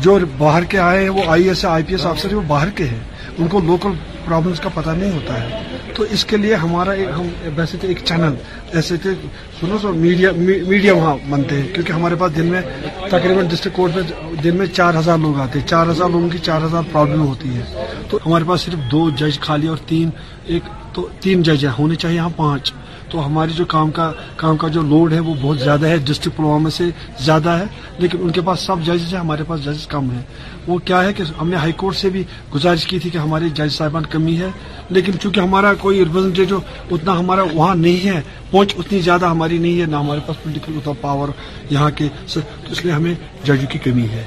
[0.06, 2.86] جو باہر کے آئے ہیں وہ I S I P S officer وہ باہر کے
[2.92, 3.00] ہیں
[3.38, 3.92] ان کو لوکل
[4.26, 5.64] پرابلمس کا پتہ نہیں ہوتا ہے
[5.96, 8.34] تو اس کے لیے ہمارا ایک ہم ویسے تو ایک چینل
[8.80, 9.14] ایسے تھے
[9.60, 12.62] سنو سو میڈیا میڈیا وہاں بنتے ہیں کیونکہ ہمارے پاس دن میں
[13.10, 16.38] تقریباً ڈسٹرکٹ کورٹ میں دن میں چار ہزار لوگ آتے ہیں چار ہزار لوگوں کی
[16.50, 20.10] چار ہزار پرابلم ہوتی ہے تو ہمارے پاس صرف دو جج خالی اور تین
[20.54, 20.64] ایک
[20.94, 22.72] تو تین جج ہونے چاہیے یہاں پانچ
[23.10, 26.36] تو ہماری جو کام کا کام کا جو لوڈ ہے وہ بہت زیادہ ہے ڈسٹرکٹ
[26.38, 26.84] پلوامہ سے
[27.26, 27.64] زیادہ ہے
[28.00, 30.22] لیکن ان کے پاس سب ججز ہیں ہمارے پاس ججز کم ہیں
[30.68, 32.24] وہ کیا ہے کہ ہم نے ہائی کورٹ سے بھی
[32.54, 34.50] گزارش کی تھی کہ ہمارے جج صاحبان کمی ہے
[34.98, 36.60] لیکن چونکہ ہمارا کوئی ریپرزنٹیٹو
[36.92, 38.22] اتنا ہمارا وہاں نہیں ہے
[38.52, 41.30] پہنچ اتنی زیادہ ہماری نہیں ہے نہ ہمارے پاس پولیٹیکل اتنا پاور
[41.70, 43.14] یہاں کے اس لیے ہمیں
[43.44, 44.24] ججوں کی کمی ہے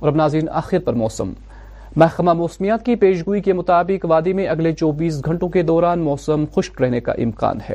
[0.00, 1.32] اور اب ناظرین آخر پر موسم
[2.00, 6.80] محکمہ موسمیات کی پیشگوئی کے مطابق وادی میں اگلے چوبیس گھنٹوں کے دوران موسم خشک
[6.82, 7.74] رہنے کا امکان ہے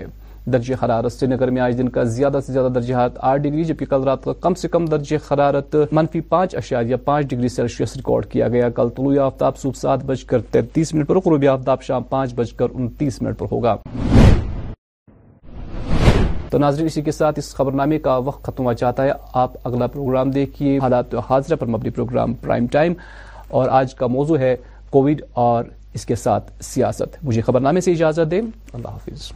[0.53, 3.63] درجہ حرارت سری نگر میں آج دن کا زیادہ سے زیادہ درجہ حرارت آٹھ ڈگری
[3.63, 7.47] جبکہ کل رات کا کم سے کم درجہ حرارت منفی پانچ اشار یا پانچ ڈگری
[7.57, 11.47] سیلسیس ریکارڈ کیا گیا کل طلوع آفتاب صبح سات بج کر تینتیس منٹ پر قروبی
[11.47, 13.75] آفتاب شام پانچ بج کر انتیس منٹ پر ہوگا
[16.49, 19.11] تو ناظرین اسی کے ساتھ خبر نامے کا وقت ختم ہو جاتا ہے
[19.41, 22.93] آپ اگلا پروگرام دیکھیے حالات حاضرہ پر مبنی پروگرام پرائم ٹائم
[23.57, 24.55] اور آج کا موضوع ہے
[24.91, 25.63] کووڈ اور
[25.95, 28.41] اس کے ساتھ سیاست مجھے خبر نامے سے اجازت دیں
[28.73, 29.31] اللہ حافظ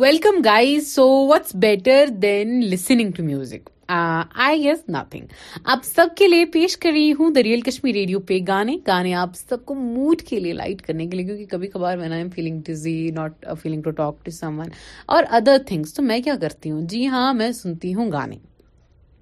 [0.00, 5.26] welcome guys so what's better than listening to music I guess nothing
[5.72, 9.34] آپ سب کے لیے پیش کر رہی ہوں دریال کشمیر ریڈیو پہ گانے گانے آپ
[9.36, 12.60] سب کو موڈ کے لیے لائٹ کرنے کے لیے کیونکہ کبھی کبھار میں am feeling
[12.66, 14.28] to to not feeling talk
[14.60, 14.68] someone
[15.14, 18.36] اور ادر تھنگس تو میں کیا کرتی ہوں جی ہاں میں سنتی ہوں گانے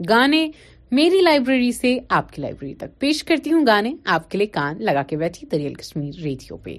[0.09, 0.47] گانے
[0.99, 4.83] میری لائبریری سے آپ کی لائبریری تک پیش کرتی ہوں گانے آپ کے لیے کان
[4.85, 6.77] لگا کے بیٹھی دریال کشمیر ریڈیو پہ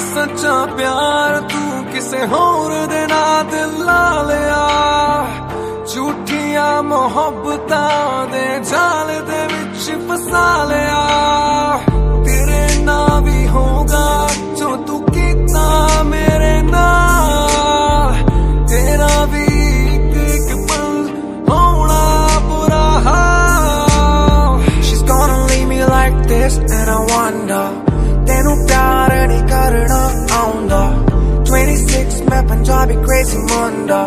[0.00, 1.40] سچا پیار
[1.92, 3.24] تسے ہور دینا
[3.86, 5.24] لا لیا
[5.92, 7.72] جھوٹیاں محبت
[8.32, 9.42] دے جال دے
[10.70, 11.84] لیا
[32.46, 34.00] پنجاب اکوئے سیم انڈا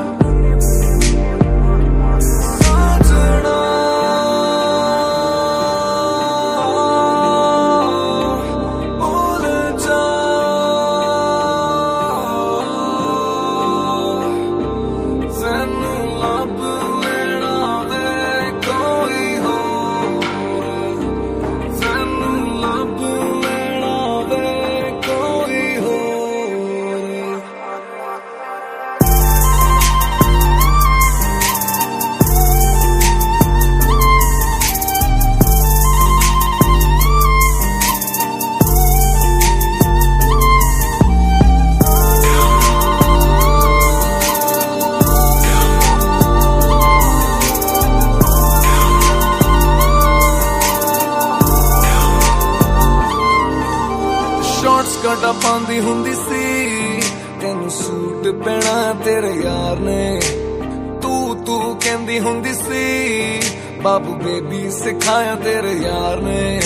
[62.10, 63.40] ਕਹਿੰਦੀ ਹੁੰਦੀ ਸੀ
[63.82, 66.60] ਬਾਬੂ ਬੇਬੀ ਸਿਖਾਇਆ ਤੇਰੇ ਯਾਰ ਨੇ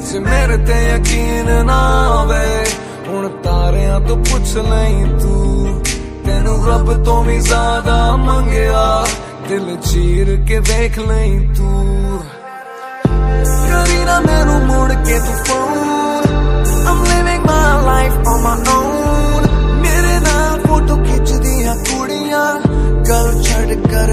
[0.00, 1.78] ਜੇ ਮੇਰੇ ਤੇ ਯਕੀਨ ਨਾ
[2.10, 2.64] ਆਵੇ
[3.08, 5.82] ਹੁਣ ਤਾਰਿਆਂ ਤੋਂ ਪੁੱਛ ਲਈ ਤੂੰ
[6.26, 8.84] ਤੈਨੂੰ ਰੱਬ ਤੋਂ ਵੀ ਜ਼ਿਆਦਾ ਮੰਗਿਆ
[9.48, 12.20] ਦਿਲ ਚੀਰ ਕੇ ਵੇਖ ਲਈ ਤੂੰ
[13.66, 15.78] ਕਰੀ ਨਾ ਮੈਨੂੰ ਮੁੜ ਕੇ ਤੂੰ phone
[16.82, 18.93] I'm living my life on my own
[23.09, 24.11] گل چڑ کر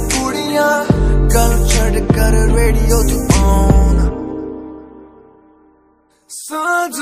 [1.35, 3.01] گل چڑ کر ریڈیو
[6.49, 6.97] تاج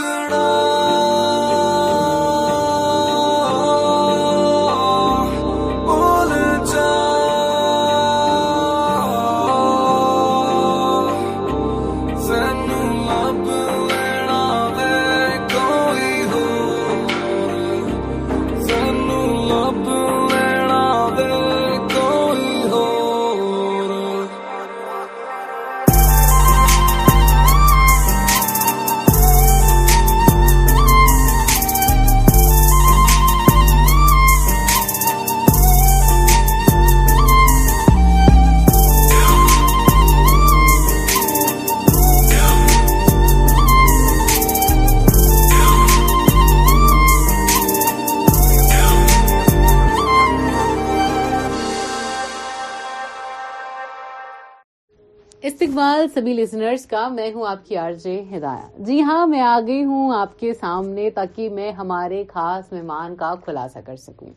[56.19, 60.13] سبھی لسنرز کا میں ہوں آپ کی آرجے ہدایہ جی ہاں میں آ گئی ہوں
[60.15, 64.29] آپ کے سامنے تاکہ میں ہمارے خاص مہمان کا خلاصہ کر سکوں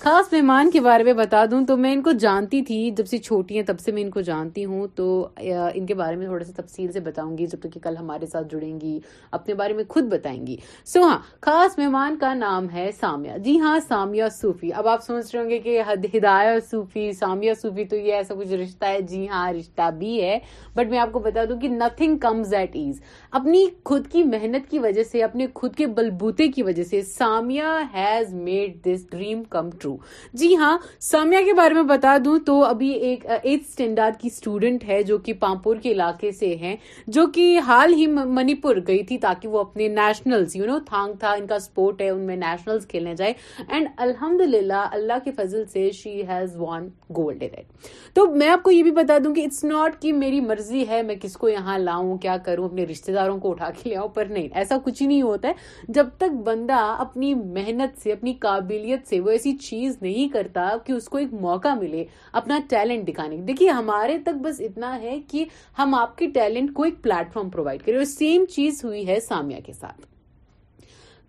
[0.00, 3.18] خاص مہمان کے بارے میں بتا دوں تو میں ان کو جانتی تھی جب سے
[3.26, 5.04] چھوٹی ہیں تب سے میں ان کو جانتی ہوں تو
[5.42, 8.48] ان کے بارے میں تھوڑا سے تفصیل بتاؤں گی جب تک کہ کل ہمارے ساتھ
[8.52, 8.98] جڑیں گی
[9.38, 10.56] اپنے بارے میں خود بتائیں گی
[10.92, 15.34] سو ہاں خاص مہمان کا نام ہے سامیہ جی ہاں سامیہ صوفی اب آپ سوچ
[15.34, 15.80] رہے ہوں گے کہ
[16.16, 20.38] ہدایہ صوفی سامیہ صوفی تو یہ ایسا کچھ رشتہ ہے جی ہاں رشتہ بھی ہے
[20.74, 23.00] بٹ میں آپ کو بتا دوں کہ نتھنگ کمز ایٹ ایز
[23.38, 27.72] اپنی خود کی محنت کی وجہ سے اپنے خود کے بلبوتے کی وجہ سے Samiya
[27.94, 29.96] has made this dream come true
[30.42, 30.76] جی ہاں
[31.10, 35.18] سامیا کے بارے میں بتا دوں تو ابھی ایک ایٹ اسٹینڈارڈ کی اسٹوڈنٹ ہے جو
[35.26, 36.74] کہ پامپور کے علاقے سے ہیں
[37.16, 38.06] جو کہ حال ہی
[38.36, 42.00] منی پور گئی تھی تاکہ وہ اپنے نیشنلز یو نو تھانگ تھا ان کا اسپورٹ
[42.02, 43.32] ہے ان میں نیشنلز کھیلنے جائے
[43.66, 47.44] اینڈ الحمد للہ اللہ کے فضل سے شی ہیز وان گولڈ
[48.14, 51.02] تو میں آپ کو یہ بھی بتا دوں کہ اٹس ناٹ کہ میری مرضی ہے
[51.08, 54.08] میں کس کو یہاں لاؤں کیا کروں اپنے رشتہ داروں کو اٹھا کے لے آؤں
[54.16, 58.32] پر نہیں ایسا کچھ ہی نہیں ہوتا ہے جب تک بندہ اپنی محنت سے اپنی
[58.46, 62.04] قابلیت سے وہ ایسی چیز نہیں کرتا کہ اس کو ایک موقع ملے
[62.42, 65.44] اپنا ٹیلنٹ دکھانے دیکھیے ہمارے تک بس اتنا ہے کہ
[65.78, 69.60] ہم آپ کے ٹیلنٹ کو ایک فارم پرووائڈ کریں اور سیم چیز ہوئی ہے سامیہ
[69.66, 70.06] کے ساتھ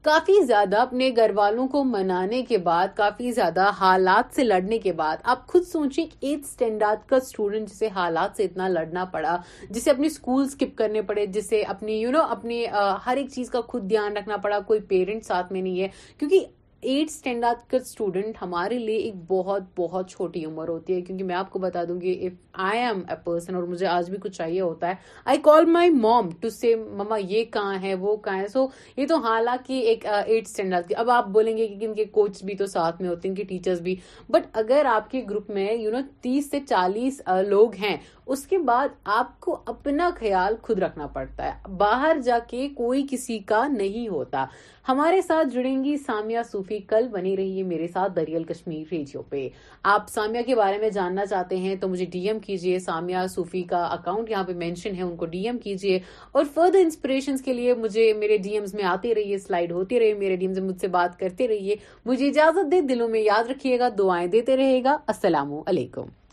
[0.10, 4.94] کافی زیادہ اپنے گھر والوں کو منانے کے بعد کافی زیادہ حالات سے لڑنے کے
[5.02, 9.36] بعد آپ خود سوچیں کہ ایٹ اسٹینڈارڈ کا اسٹوڈینٹ جسے حالات سے اتنا لڑنا پڑا
[9.70, 12.66] جسے اپنی اسکول اسکپ کرنے پڑے جسے اپنی یو نو اپنے
[13.06, 15.88] ہر ایک چیز کا خود دھیان رکھنا پڑا کوئی پیرنٹ ساتھ میں نہیں ہے
[16.18, 16.46] کیونکہ
[16.82, 21.36] ایٹ اسٹینڈرڈ کا اسٹوڈنٹ ہمارے لیے ایک بہت بہت چھوٹی عمر ہوتی ہے کیونکہ میں
[21.36, 24.94] آپ کو بتا دوں گی اور مجھے آج بھی کچھ چاہیے ہوتا ہے
[25.32, 28.66] آئی کال مائی موم ٹو سی مما یہ کہاں ہے وہ کہاں ہے سو
[28.98, 32.44] یہ تو حالانکہ ایک ایٹ اسٹینڈرڈ کی اب آپ بولیں گے کہ ان کے کوچ
[32.46, 33.96] بھی تو ساتھ میں ہوتے ہیں ان کے ٹیچرس بھی
[34.30, 37.96] بٹ اگر آپ کے گروپ میں یو نو تیس سے چالیس لوگ ہیں
[38.32, 38.88] اس کے بعد
[39.20, 44.08] آپ کو اپنا خیال خود رکھنا پڑتا ہے باہر جا کے کوئی کسی کا نہیں
[44.08, 44.46] ہوتا
[44.88, 49.48] ہمارے ساتھ جڑیں گی سامیا صوفی کل بنی رہیے میرے ساتھ دریال کشمیر ریڈیو پہ
[49.94, 53.64] آپ سامیا کے بارے میں جاننا چاہتے ہیں تو مجھے ڈی ایم کیجیے سامیا صوفی
[53.72, 56.00] کا اکاؤنٹ یہاں پہ مینشن ہے ان کو ڈی ایم کیجیے
[56.32, 60.14] اور فردر انسپریشن کے لیے مجھے میرے ڈی ایمز میں آتے رہیے سلائڈ ہوتی رہی
[60.24, 61.76] میرے ڈی ایم سے مجھ سے بات کرتے رہیے
[62.06, 66.29] مجھے اجازت دے دلوں میں یاد رکھیے گا دعائیں دیتے رہے گا السلام علیکم